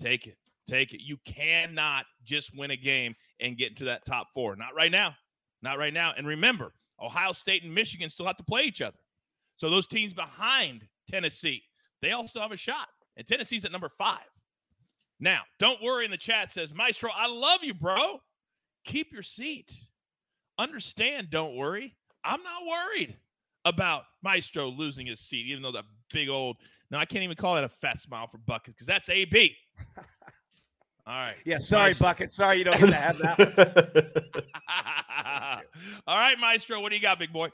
take 0.00 0.26
it. 0.26 0.36
Take 0.66 0.94
it. 0.94 1.00
You 1.02 1.18
cannot 1.26 2.06
just 2.24 2.56
win 2.56 2.70
a 2.70 2.76
game 2.76 3.14
and 3.40 3.58
get 3.58 3.70
into 3.70 3.84
that 3.84 4.04
top 4.04 4.28
four. 4.32 4.56
Not 4.56 4.74
right 4.74 4.90
now. 4.90 5.14
Not 5.62 5.78
right 5.78 5.92
now. 5.92 6.12
And 6.16 6.26
remember, 6.26 6.72
Ohio 7.00 7.32
State 7.32 7.64
and 7.64 7.74
Michigan 7.74 8.10
still 8.10 8.26
have 8.26 8.36
to 8.36 8.44
play 8.44 8.62
each 8.62 8.82
other. 8.82 8.96
So 9.56 9.70
those 9.70 9.86
teams 9.86 10.12
behind 10.12 10.86
Tennessee, 11.10 11.62
they 12.02 12.12
all 12.12 12.26
still 12.26 12.42
have 12.42 12.52
a 12.52 12.56
shot. 12.56 12.88
And 13.16 13.26
Tennessee's 13.26 13.64
at 13.64 13.72
number 13.72 13.90
five. 13.96 14.20
Now, 15.20 15.42
don't 15.58 15.82
worry 15.82 16.04
in 16.04 16.10
the 16.10 16.16
chat 16.16 16.50
says, 16.50 16.74
Maestro, 16.74 17.10
I 17.14 17.28
love 17.28 17.60
you, 17.62 17.72
bro. 17.72 18.20
Keep 18.84 19.12
your 19.12 19.22
seat. 19.22 19.72
Understand, 20.58 21.30
don't 21.30 21.56
worry. 21.56 21.96
I'm 22.24 22.42
not 22.42 22.66
worried 22.66 23.16
about 23.64 24.04
Maestro 24.22 24.68
losing 24.68 25.06
his 25.06 25.20
seat, 25.20 25.46
even 25.46 25.62
though 25.62 25.72
that 25.72 25.84
big 26.12 26.28
old, 26.28 26.56
no, 26.90 26.98
I 26.98 27.04
can't 27.04 27.24
even 27.24 27.36
call 27.36 27.54
that 27.54 27.64
a 27.64 27.68
fat 27.68 27.98
smile 27.98 28.26
for 28.26 28.38
Buckets 28.38 28.74
because 28.74 28.86
that's 28.86 29.08
AB. 29.08 29.56
All 31.06 31.14
right. 31.14 31.36
Yeah, 31.44 31.58
sorry, 31.58 31.90
Maestro. 31.90 32.06
Bucket. 32.06 32.32
Sorry 32.32 32.58
you 32.58 32.64
don't 32.64 32.80
get 32.80 32.90
to 32.90 32.96
have 32.96 33.18
that. 33.18 34.44
All 36.06 36.18
right, 36.18 36.38
Maestro, 36.38 36.80
what 36.80 36.90
do 36.90 36.96
you 36.96 37.02
got, 37.02 37.18
big 37.18 37.32
boy? 37.32 37.50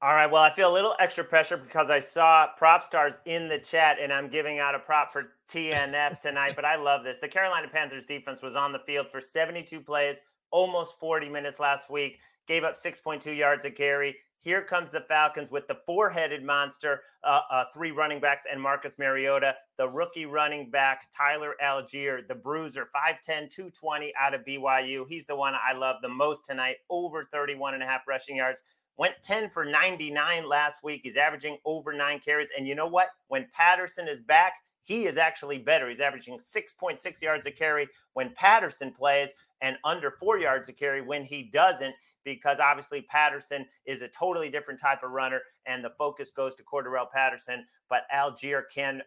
All 0.00 0.12
right. 0.14 0.30
Well, 0.30 0.42
I 0.42 0.52
feel 0.52 0.70
a 0.70 0.72
little 0.72 0.94
extra 0.98 1.24
pressure 1.24 1.56
because 1.56 1.90
I 1.90 1.98
saw 2.00 2.48
prop 2.56 2.82
stars 2.82 3.20
in 3.26 3.48
the 3.48 3.58
chat 3.58 3.98
and 4.00 4.12
I'm 4.12 4.28
giving 4.28 4.58
out 4.58 4.74
a 4.74 4.78
prop 4.78 5.12
for 5.12 5.32
TNF 5.48 6.20
tonight, 6.20 6.56
but 6.56 6.64
I 6.64 6.76
love 6.76 7.04
this. 7.04 7.18
The 7.18 7.28
Carolina 7.28 7.68
Panthers 7.70 8.04
defense 8.06 8.42
was 8.42 8.56
on 8.56 8.72
the 8.72 8.80
field 8.80 9.10
for 9.10 9.20
72 9.20 9.80
plays, 9.80 10.20
almost 10.50 10.98
40 10.98 11.28
minutes 11.28 11.58
last 11.60 11.90
week, 11.90 12.18
gave 12.46 12.64
up 12.64 12.76
6.2 12.76 13.34
yards 13.36 13.64
a 13.64 13.70
carry. 13.70 14.16
Here 14.44 14.60
comes 14.60 14.90
the 14.90 15.00
Falcons 15.00 15.50
with 15.50 15.68
the 15.68 15.78
four 15.86 16.10
headed 16.10 16.44
monster, 16.44 17.00
uh, 17.22 17.40
uh, 17.50 17.64
three 17.72 17.92
running 17.92 18.20
backs, 18.20 18.44
and 18.50 18.60
Marcus 18.60 18.98
Mariota, 18.98 19.54
the 19.78 19.88
rookie 19.88 20.26
running 20.26 20.70
back, 20.70 21.08
Tyler 21.10 21.54
Allgeier, 21.64 22.28
the 22.28 22.34
bruiser, 22.34 22.86
5'10, 22.94 23.48
220 23.48 24.12
out 24.20 24.34
of 24.34 24.44
BYU. 24.44 25.06
He's 25.08 25.26
the 25.26 25.34
one 25.34 25.54
I 25.54 25.72
love 25.72 25.96
the 26.02 26.10
most 26.10 26.44
tonight, 26.44 26.76
over 26.90 27.24
31 27.24 27.72
and 27.72 27.82
a 27.82 27.86
half 27.86 28.06
rushing 28.06 28.36
yards. 28.36 28.62
Went 28.98 29.14
10 29.22 29.48
for 29.48 29.64
99 29.64 30.46
last 30.46 30.84
week. 30.84 31.00
He's 31.04 31.16
averaging 31.16 31.56
over 31.64 31.94
nine 31.94 32.20
carries. 32.20 32.50
And 32.56 32.68
you 32.68 32.74
know 32.74 32.86
what? 32.86 33.08
When 33.28 33.48
Patterson 33.54 34.08
is 34.08 34.20
back, 34.20 34.52
he 34.82 35.06
is 35.06 35.16
actually 35.16 35.56
better. 35.56 35.88
He's 35.88 36.00
averaging 36.00 36.36
6.6 36.36 37.22
yards 37.22 37.46
a 37.46 37.50
carry 37.50 37.88
when 38.12 38.34
Patterson 38.34 38.92
plays 38.92 39.32
and 39.64 39.78
under 39.82 40.10
four 40.10 40.38
yards 40.38 40.68
a 40.68 40.74
carry 40.74 41.00
when 41.00 41.24
he 41.24 41.42
doesn't, 41.42 41.94
because 42.22 42.60
obviously 42.60 43.00
Patterson 43.00 43.64
is 43.86 44.02
a 44.02 44.08
totally 44.08 44.50
different 44.50 44.78
type 44.78 45.02
of 45.02 45.10
runner 45.10 45.40
and 45.66 45.82
the 45.82 45.92
focus 45.98 46.30
goes 46.30 46.54
to 46.56 46.62
Cordarrelle 46.62 47.10
Patterson. 47.10 47.64
But 47.88 48.02
Allgeier 48.14 48.62
can 48.72 49.02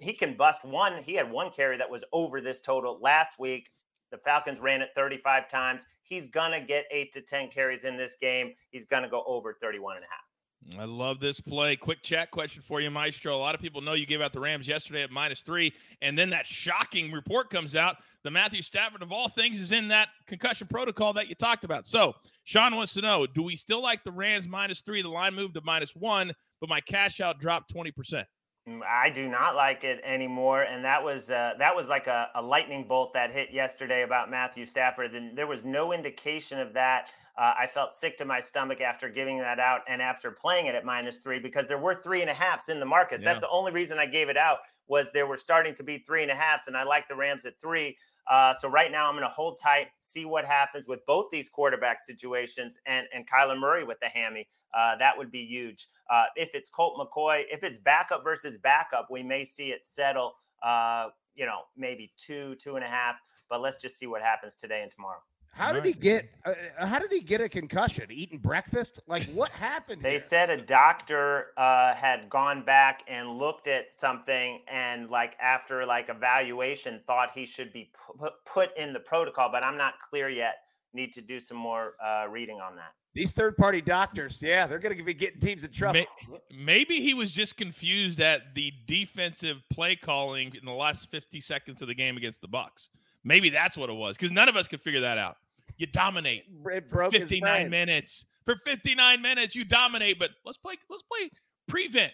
he 0.00 0.12
can 0.12 0.36
bust 0.36 0.64
one. 0.64 1.00
He 1.00 1.14
had 1.14 1.30
one 1.30 1.52
carry 1.52 1.78
that 1.78 1.88
was 1.88 2.04
over 2.12 2.40
this 2.40 2.60
total 2.60 2.98
last 3.00 3.38
week. 3.38 3.70
The 4.10 4.18
Falcons 4.18 4.58
ran 4.58 4.82
it 4.82 4.90
35 4.96 5.48
times. 5.48 5.86
He's 6.02 6.26
to 6.50 6.60
get 6.60 6.86
eight 6.90 7.12
to 7.12 7.20
10 7.20 7.50
carries 7.50 7.84
in 7.84 7.96
this 7.96 8.16
game. 8.20 8.54
He's 8.70 8.84
to 9.04 9.08
go 9.08 9.22
over 9.26 9.52
31 9.52 9.96
and 9.96 10.04
a 10.04 10.08
half. 10.08 10.33
I 10.78 10.84
love 10.84 11.20
this 11.20 11.40
play. 11.40 11.76
Quick 11.76 12.02
chat 12.02 12.30
question 12.30 12.62
for 12.62 12.80
you, 12.80 12.90
Maestro. 12.90 13.36
A 13.36 13.38
lot 13.38 13.54
of 13.54 13.60
people 13.60 13.80
know 13.80 13.92
you 13.92 14.06
gave 14.06 14.20
out 14.20 14.32
the 14.32 14.40
Rams 14.40 14.66
yesterday 14.66 15.02
at 15.02 15.10
minus 15.10 15.40
three, 15.40 15.72
and 16.00 16.16
then 16.16 16.30
that 16.30 16.46
shocking 16.46 17.12
report 17.12 17.50
comes 17.50 17.76
out. 17.76 17.96
The 18.22 18.30
Matthew 18.30 18.62
Stafford, 18.62 19.02
of 19.02 19.12
all 19.12 19.28
things, 19.28 19.60
is 19.60 19.72
in 19.72 19.88
that 19.88 20.08
concussion 20.26 20.66
protocol 20.66 21.12
that 21.12 21.28
you 21.28 21.34
talked 21.34 21.64
about. 21.64 21.86
So, 21.86 22.14
Sean 22.44 22.74
wants 22.76 22.94
to 22.94 23.02
know 23.02 23.26
Do 23.26 23.42
we 23.42 23.56
still 23.56 23.82
like 23.82 24.04
the 24.04 24.12
Rams 24.12 24.48
minus 24.48 24.80
three? 24.80 25.02
The 25.02 25.08
line 25.08 25.34
moved 25.34 25.54
to 25.54 25.60
minus 25.62 25.94
one, 25.94 26.32
but 26.60 26.68
my 26.70 26.80
cash 26.80 27.20
out 27.20 27.38
dropped 27.40 27.72
20%. 27.74 28.24
Mm, 28.68 28.80
I 28.82 29.10
do 29.10 29.28
not 29.28 29.54
like 29.56 29.84
it 29.84 30.00
anymore, 30.04 30.62
and 30.62 30.84
that 30.84 31.04
was 31.04 31.30
uh, 31.30 31.52
that 31.58 31.76
was 31.76 31.88
like 31.88 32.06
a, 32.06 32.30
a, 32.34 32.40
lightning 32.40 32.88
bolt 32.88 33.12
that 33.12 33.30
hit 33.30 33.52
yesterday 33.52 34.02
about 34.02 34.30
Matthew 34.30 34.64
Stafford. 34.64 35.14
And 35.14 35.36
there 35.36 35.46
was 35.46 35.64
no 35.64 35.92
indication 35.92 36.58
of 36.58 36.72
that. 36.72 37.10
Uh, 37.36 37.52
I 37.58 37.66
felt 37.66 37.92
sick 37.92 38.16
to 38.18 38.24
my 38.24 38.38
stomach 38.40 38.80
after 38.80 39.08
giving 39.08 39.38
that 39.38 39.58
out 39.58 39.80
and 39.88 40.00
after 40.00 40.30
playing 40.30 40.66
it 40.66 40.74
at 40.74 40.84
minus 40.84 41.18
three 41.18 41.40
because 41.40 41.66
there 41.66 41.78
were 41.78 41.94
three 41.94 42.20
and 42.20 42.30
a 42.30 42.34
halfs 42.34 42.68
in 42.68 42.78
the 42.78 42.86
markets. 42.86 43.22
Yeah. 43.22 43.30
That's 43.30 43.40
the 43.40 43.48
only 43.48 43.72
reason 43.72 43.98
I 43.98 44.06
gave 44.06 44.28
it 44.28 44.36
out 44.36 44.58
was 44.86 45.10
there 45.12 45.26
were 45.26 45.36
starting 45.36 45.74
to 45.74 45.82
be 45.82 45.98
three 45.98 46.22
and 46.22 46.30
a 46.30 46.34
halfs, 46.34 46.68
and 46.68 46.76
I 46.76 46.84
like 46.84 47.08
the 47.08 47.16
Rams 47.16 47.44
at 47.44 47.60
three. 47.60 47.96
Uh, 48.30 48.54
so 48.54 48.68
right 48.68 48.90
now 48.90 49.08
I'm 49.08 49.14
going 49.14 49.28
to 49.28 49.34
hold 49.34 49.58
tight, 49.62 49.88
see 50.00 50.24
what 50.24 50.44
happens 50.44 50.86
with 50.86 51.04
both 51.06 51.26
these 51.30 51.48
quarterback 51.48 51.98
situations, 52.00 52.78
and 52.86 53.06
and 53.12 53.28
Kyler 53.28 53.58
Murray 53.58 53.84
with 53.84 53.98
the 54.00 54.08
hammy. 54.08 54.48
Uh, 54.72 54.96
that 54.96 55.16
would 55.16 55.30
be 55.30 55.44
huge. 55.44 55.88
Uh, 56.10 56.24
if 56.36 56.54
it's 56.54 56.68
Colt 56.68 56.98
McCoy, 56.98 57.44
if 57.50 57.62
it's 57.62 57.78
backup 57.78 58.24
versus 58.24 58.58
backup, 58.58 59.08
we 59.10 59.22
may 59.22 59.44
see 59.44 59.70
it 59.70 59.86
settle. 59.86 60.34
Uh, 60.62 61.08
you 61.34 61.46
know, 61.46 61.62
maybe 61.76 62.12
two, 62.16 62.54
two 62.56 62.76
and 62.76 62.84
a 62.84 62.88
half. 62.88 63.20
But 63.50 63.60
let's 63.60 63.76
just 63.76 63.98
see 63.98 64.06
what 64.06 64.22
happens 64.22 64.56
today 64.56 64.82
and 64.82 64.90
tomorrow. 64.90 65.20
How 65.54 65.72
did 65.72 65.84
he 65.84 65.92
get? 65.92 66.28
Uh, 66.44 66.52
uh, 66.78 66.86
how 66.86 66.98
did 66.98 67.12
he 67.12 67.20
get 67.20 67.40
a 67.40 67.48
concussion? 67.48 68.10
Eating 68.10 68.38
breakfast? 68.38 69.00
Like 69.06 69.30
what 69.32 69.50
happened? 69.52 70.02
They 70.02 70.10
here? 70.10 70.18
said 70.18 70.50
a 70.50 70.60
doctor 70.60 71.48
uh, 71.56 71.94
had 71.94 72.28
gone 72.28 72.64
back 72.64 73.02
and 73.06 73.38
looked 73.38 73.68
at 73.68 73.94
something, 73.94 74.60
and 74.66 75.10
like 75.10 75.36
after 75.40 75.86
like 75.86 76.08
evaluation, 76.08 77.00
thought 77.06 77.30
he 77.32 77.46
should 77.46 77.72
be 77.72 77.90
put 78.18 78.32
put 78.44 78.76
in 78.76 78.92
the 78.92 79.00
protocol. 79.00 79.48
But 79.50 79.62
I'm 79.62 79.76
not 79.76 80.00
clear 80.00 80.28
yet. 80.28 80.56
Need 80.92 81.12
to 81.14 81.20
do 81.20 81.38
some 81.38 81.56
more 81.56 81.94
uh, 82.04 82.26
reading 82.28 82.60
on 82.60 82.76
that. 82.76 82.92
These 83.14 83.30
third 83.30 83.56
party 83.56 83.80
doctors, 83.80 84.42
yeah, 84.42 84.66
they're 84.66 84.80
going 84.80 84.96
to 84.96 85.04
be 85.04 85.14
getting 85.14 85.40
teams 85.40 85.62
in 85.62 85.70
trouble. 85.70 86.04
Maybe 86.52 87.00
he 87.00 87.14
was 87.14 87.30
just 87.30 87.56
confused 87.56 88.20
at 88.20 88.56
the 88.56 88.72
defensive 88.88 89.62
play 89.72 89.94
calling 89.94 90.52
in 90.60 90.64
the 90.64 90.72
last 90.72 91.08
50 91.12 91.40
seconds 91.40 91.80
of 91.80 91.86
the 91.86 91.94
game 91.94 92.16
against 92.16 92.40
the 92.40 92.48
Bucs. 92.48 92.88
Maybe 93.22 93.50
that's 93.50 93.76
what 93.76 93.88
it 93.88 93.94
was 93.94 94.16
because 94.16 94.32
none 94.32 94.48
of 94.48 94.56
us 94.56 94.66
could 94.66 94.82
figure 94.82 95.00
that 95.02 95.16
out. 95.16 95.36
You 95.76 95.86
dominate 95.86 96.44
it 96.66 96.84
for 96.90 97.10
59 97.10 97.70
minutes. 97.70 98.24
For 98.44 98.56
59 98.66 99.22
minutes, 99.22 99.54
you 99.54 99.64
dominate. 99.64 100.18
But 100.18 100.30
let's 100.44 100.58
play. 100.58 100.74
Let's 100.88 101.02
play 101.02 101.30
prevent 101.66 102.12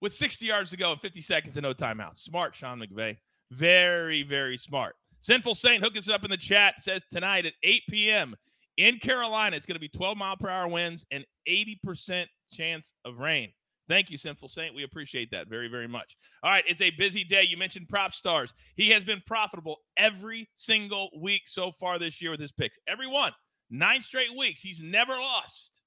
with 0.00 0.12
60 0.12 0.46
yards 0.46 0.70
to 0.70 0.76
go 0.76 0.92
and 0.92 1.00
50 1.00 1.20
seconds 1.20 1.56
and 1.56 1.64
no 1.64 1.74
timeout. 1.74 2.16
Smart, 2.16 2.54
Sean 2.54 2.80
McVay. 2.80 3.16
Very, 3.50 4.22
very 4.22 4.56
smart. 4.56 4.94
Sinful 5.20 5.54
Saint, 5.54 5.82
hook 5.82 5.96
us 5.96 6.08
up 6.08 6.24
in 6.24 6.30
the 6.30 6.36
chat. 6.36 6.80
Says 6.80 7.02
tonight 7.10 7.46
at 7.46 7.52
8 7.62 7.82
p.m. 7.90 8.34
in 8.76 8.98
Carolina, 8.98 9.56
it's 9.56 9.66
going 9.66 9.74
to 9.74 9.80
be 9.80 9.88
12 9.88 10.16
mile 10.16 10.36
per 10.36 10.48
hour 10.48 10.68
winds 10.68 11.04
and 11.10 11.24
80% 11.48 12.26
chance 12.52 12.92
of 13.04 13.18
rain. 13.18 13.52
Thank 13.90 14.08
you, 14.08 14.16
Sinful 14.16 14.48
Saint. 14.48 14.72
We 14.72 14.84
appreciate 14.84 15.32
that 15.32 15.48
very, 15.48 15.66
very 15.66 15.88
much. 15.88 16.16
All 16.44 16.50
right, 16.52 16.62
it's 16.68 16.80
a 16.80 16.90
busy 16.90 17.24
day. 17.24 17.42
You 17.42 17.56
mentioned 17.56 17.88
prop 17.88 18.14
stars. 18.14 18.54
He 18.76 18.88
has 18.90 19.02
been 19.02 19.20
profitable 19.26 19.78
every 19.96 20.48
single 20.54 21.10
week 21.20 21.42
so 21.46 21.72
far 21.72 21.98
this 21.98 22.22
year 22.22 22.30
with 22.30 22.38
his 22.38 22.52
picks. 22.52 22.78
Every 22.86 23.08
one, 23.08 23.32
nine 23.68 24.00
straight 24.00 24.36
weeks. 24.38 24.60
He's 24.60 24.80
never 24.80 25.14
lost. 25.14 25.80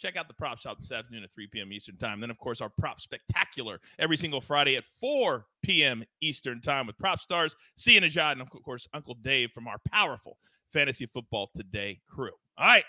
Check 0.00 0.16
out 0.16 0.26
the 0.26 0.34
prop 0.34 0.60
shop 0.60 0.80
this 0.80 0.90
afternoon 0.90 1.22
at 1.22 1.32
3 1.32 1.46
p.m. 1.52 1.72
Eastern 1.72 1.96
Time. 1.98 2.20
Then, 2.20 2.30
of 2.30 2.38
course, 2.38 2.60
our 2.60 2.68
prop 2.68 3.00
spectacular 3.00 3.78
every 4.00 4.16
single 4.16 4.40
Friday 4.40 4.74
at 4.74 4.84
4 5.00 5.46
p.m. 5.62 6.02
Eastern 6.20 6.60
Time 6.60 6.88
with 6.88 6.98
prop 6.98 7.20
stars, 7.20 7.54
Sia 7.76 8.00
Nejad, 8.00 8.32
and 8.32 8.42
of 8.42 8.50
course, 8.50 8.88
Uncle 8.92 9.14
Dave 9.22 9.52
from 9.52 9.68
our 9.68 9.78
powerful 9.88 10.36
Fantasy 10.72 11.06
Football 11.06 11.48
Today 11.54 12.00
crew. 12.08 12.32
All 12.58 12.66
right, 12.66 12.84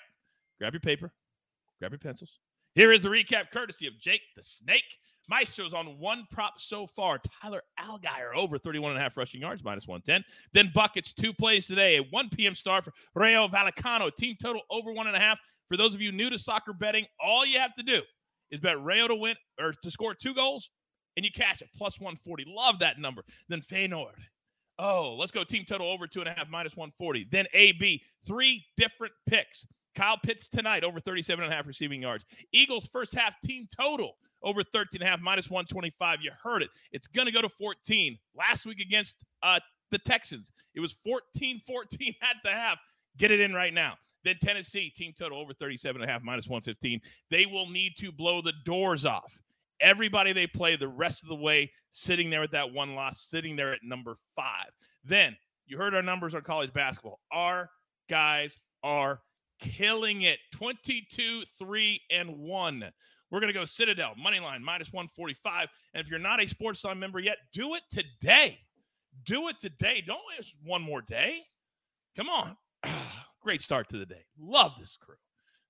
grab 0.58 0.74
your 0.74 0.82
paper, 0.82 1.14
grab 1.80 1.92
your 1.92 2.00
pencils 2.00 2.40
here 2.76 2.92
is 2.92 3.04
the 3.04 3.10
recap 3.10 3.52
courtesy 3.52 3.88
of 3.88 4.00
Jake 4.00 4.22
the 4.36 4.44
Snake. 4.44 4.84
Maestro's 5.30 5.74
on 5.74 6.00
one 6.00 6.28
prop 6.32 6.54
so 6.58 6.88
far. 6.88 7.20
Tyler 7.42 7.62
Allgeier 7.80 8.36
over 8.36 8.58
31 8.58 8.92
and 8.92 9.00
a 9.00 9.02
half 9.02 9.16
rushing 9.16 9.42
yards, 9.42 9.64
minus 9.64 9.88
110. 9.88 10.24
Then 10.54 10.72
Buckets, 10.74 11.14
two 11.14 11.34
plays 11.34 11.68
today. 11.68 11.98
A 11.98 12.02
1 12.02 12.30
p.m. 12.30 12.56
start 12.56 12.86
for 12.86 12.94
Rayo 13.14 13.48
Vallecano. 13.48 14.14
Team 14.14 14.36
total 14.42 14.62
over 14.72 14.92
one 14.92 15.08
and 15.08 15.16
a 15.16 15.20
half. 15.20 15.40
For 15.68 15.78
those 15.78 15.94
of 15.94 16.02
you 16.02 16.12
new 16.12 16.32
to 16.32 16.40
soccer 16.40 16.74
betting, 16.74 17.06
all 17.24 17.46
you 17.46 17.60
have 17.60 17.76
to 17.76 17.84
do 17.84 18.02
is 18.50 18.60
bet 18.60 18.84
Rayo 18.84 19.08
to 19.08 19.16
win 19.16 19.36
or 19.60 19.72
to 19.72 19.92
score 19.92 20.16
two 20.16 20.34
goals, 20.34 20.70
and 21.16 21.24
you 21.24 21.32
cash 21.32 21.62
it 21.62 21.70
plus 21.78 22.00
140. 22.00 22.46
Love 22.48 22.80
that 22.80 23.00
number. 23.00 23.24
Then 23.50 23.62
Feyenoord. 23.62 24.16
Oh, 24.80 25.16
let's 25.20 25.32
go 25.32 25.44
team 25.44 25.66
total 25.66 25.92
over 25.92 26.08
two 26.08 26.22
and 26.22 26.30
a 26.30 26.34
half, 26.34 26.50
minus 26.50 26.76
140. 26.76 27.28
Then 27.32 27.46
AB, 27.54 28.02
three 28.26 28.64
different 28.78 29.14
picks. 29.28 29.66
Kyle 29.96 30.18
Pitts 30.18 30.48
tonight 30.48 30.84
over 30.84 31.00
37 31.00 31.44
and 31.44 31.54
a 31.54 31.56
half 31.56 31.68
receiving 31.68 32.02
yards. 32.02 32.26
Eagles 32.54 32.88
first 32.92 33.14
half 33.14 33.40
team 33.42 33.68
total 33.76 34.14
over 34.44 34.64
13 34.64 35.02
and 35.02 35.08
a 35.08 35.12
half 35.12 35.20
minus 35.20 35.50
125. 35.50 36.20
You 36.22 36.32
heard 36.42 36.62
it. 36.62 36.70
It's 36.92 37.08
going 37.08 37.26
to 37.26 37.32
go 37.32 37.42
to 37.42 37.50
14. 37.50 38.18
Last 38.36 38.66
week 38.66 38.80
against 38.80 39.24
uh, 39.44 39.60
the 39.92 39.98
Texans, 40.00 40.52
it 40.76 40.80
was 40.80 40.96
14 41.04 41.62
14 41.68 42.14
at 42.22 42.36
the 42.44 42.52
half. 42.52 42.78
Get 43.18 43.32
it 43.32 43.40
in 43.40 43.54
right 43.54 43.74
now. 43.74 43.96
Then 44.24 44.36
Tennessee 44.42 44.92
team 44.96 45.14
total 45.18 45.40
over 45.40 45.54
37 45.54 46.02
and 46.02 46.10
a 46.10 46.14
half 46.14 46.22
minus 46.24 46.48
115. 46.48 47.00
They 47.32 47.46
will 47.46 47.70
need 47.70 47.94
to 48.00 48.12
blow 48.12 48.42
the 48.42 48.54
doors 48.66 49.06
off. 49.06 49.40
Everybody 49.82 50.34
they 50.34 50.48
play 50.48 50.76
the 50.76 50.90
rest 50.90 51.24
of 51.24 51.30
the 51.30 51.36
way 51.36 51.72
sitting 51.92 52.30
there 52.30 52.44
at 52.44 52.52
that 52.52 52.74
one 52.74 52.96
loss, 52.96 53.22
sitting 53.30 53.56
there 53.56 53.74
at 53.74 53.80
number 53.82 54.18
five. 54.36 54.72
Then 55.06 55.38
you 55.68 55.78
heard 55.78 55.96
our 55.96 56.02
numbers 56.02 56.36
on 56.36 56.42
college 56.42 56.74
basketball. 56.74 57.20
Our 57.32 57.70
guys 58.10 58.58
are 58.84 59.22
killing 59.60 60.24
it. 60.24 60.40
22 60.52 61.44
3 61.58 62.02
and 62.12 62.38
1 62.38 62.92
we're 63.32 63.40
going 63.40 63.54
to 63.54 63.58
go 63.60 63.66
citadel 63.66 64.14
money 64.18 64.40
line 64.40 64.64
minus 64.64 64.92
145 64.92 65.68
and 65.94 66.04
if 66.04 66.10
you're 66.10 66.20
not 66.20 66.42
a 66.42 66.48
sports 66.48 66.84
line 66.84 67.00
member 67.00 67.20
yet 67.20 67.38
do 67.54 67.76
it 67.76 67.84
today. 67.92 68.60
Do 69.26 69.50
it 69.50 69.60
today. 69.60 70.02
Don't 70.06 70.22
wait 70.30 70.48
one 70.64 70.82
more 70.82 71.02
day. 71.02 71.42
Come 72.16 72.30
on. 72.30 72.56
Great 73.42 73.62
start 73.62 73.90
to 73.90 73.98
the 73.98 74.06
day. 74.06 74.26
Love 74.40 74.74
this 74.80 74.98
crew. 74.98 75.16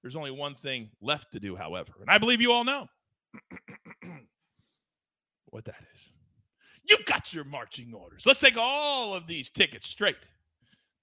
There's 0.02 0.16
only 0.16 0.32
one 0.32 0.56
thing 0.56 0.90
left 1.02 1.32
to 1.34 1.40
do 1.40 1.56
however 1.56 1.92
and 2.02 2.10
i 2.10 2.18
believe 2.18 2.42
you 2.42 2.52
all 2.52 2.64
know. 2.64 2.88
What 5.52 5.66
that 5.66 5.82
is. 5.96 6.02
You 6.84 6.98
got 7.06 7.34
your 7.34 7.44
marching 7.44 7.92
orders. 7.92 8.24
Let's 8.26 8.40
take 8.40 8.56
all 8.56 9.16
of 9.16 9.26
these 9.26 9.50
tickets 9.50 9.90
straight 9.90 10.16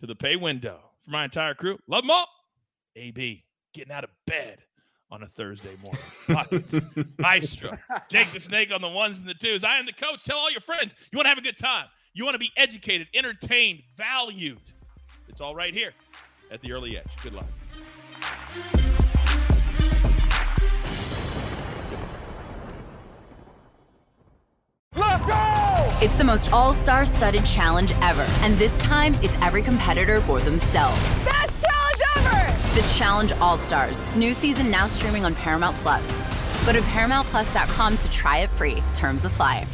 to 0.01 0.07
the 0.07 0.15
pay 0.15 0.37
window 0.37 0.79
for 1.05 1.11
my 1.11 1.25
entire 1.25 1.55
crew. 1.55 1.79
Love 1.89 2.05
them 2.05 2.13
all 2.13 2.29
AB 2.97 3.45
getting 3.75 3.93
out 3.93 4.05
of 4.05 4.11
bed 4.27 4.59
on 5.11 5.23
a 5.23 5.27
Thursday 5.27 5.77
morning. 5.83 6.01
Buckets, 6.29 6.75
Maestro, 7.19 7.79
Jake 8.09 8.33
the 8.33 8.41
Snake 8.41 8.73
on 8.73 8.81
the 8.81 8.89
ones 8.89 9.19
and 9.19 9.29
the 9.29 9.35
twos. 9.35 9.63
I 9.63 9.79
am 9.79 9.87
the 9.87 9.93
coach. 9.93 10.25
Tell 10.25 10.39
all 10.39 10.51
your 10.51 10.61
friends 10.61 10.95
you 11.13 11.17
want 11.17 11.27
to 11.27 11.31
have 11.31 11.39
a 11.39 11.43
good 11.43 11.59
time. 11.59 11.87
You 12.15 12.25
want 12.25 12.35
to 12.35 12.39
be 12.39 12.51
educated, 12.57 13.09
entertained, 13.15 13.83
valued. 13.97 14.59
It's 15.29 15.41
all 15.41 15.55
right 15.55 15.75
here 15.75 15.93
at 16.51 16.63
the 16.63 16.73
early 16.73 16.97
edge. 16.97 17.07
Good 17.23 17.35
luck. 17.35 17.47
Let's 24.95 25.27
go! 25.27 25.99
It's 26.01 26.17
the 26.17 26.25
most 26.25 26.51
all 26.53 26.73
star 26.73 27.05
studded 27.05 27.45
challenge 27.45 27.93
ever. 28.03 28.27
And 28.41 28.57
this 28.57 28.77
time, 28.79 29.15
it's 29.23 29.37
every 29.43 29.63
competitor 29.63 30.21
for 30.23 30.41
themselves. 30.41 31.27
Best 31.27 31.27
challenge 31.27 31.65
ever! 31.65 31.76
The 32.77 32.83
Challenge 32.83 33.33
All 33.41 33.57
Stars. 33.57 34.05
New 34.17 34.35
season 34.35 34.71
now 34.71 34.87
streaming 34.87 35.25
on 35.25 35.35
Paramount 35.35 35.75
Plus. 35.79 36.07
Go 36.67 36.75
to 36.75 36.81
ParamountPlus.com 36.81 37.97
to 37.97 38.11
try 38.11 38.41
it 38.41 38.51
free. 38.51 38.83
Terms 38.95 39.25
apply. 39.25 39.67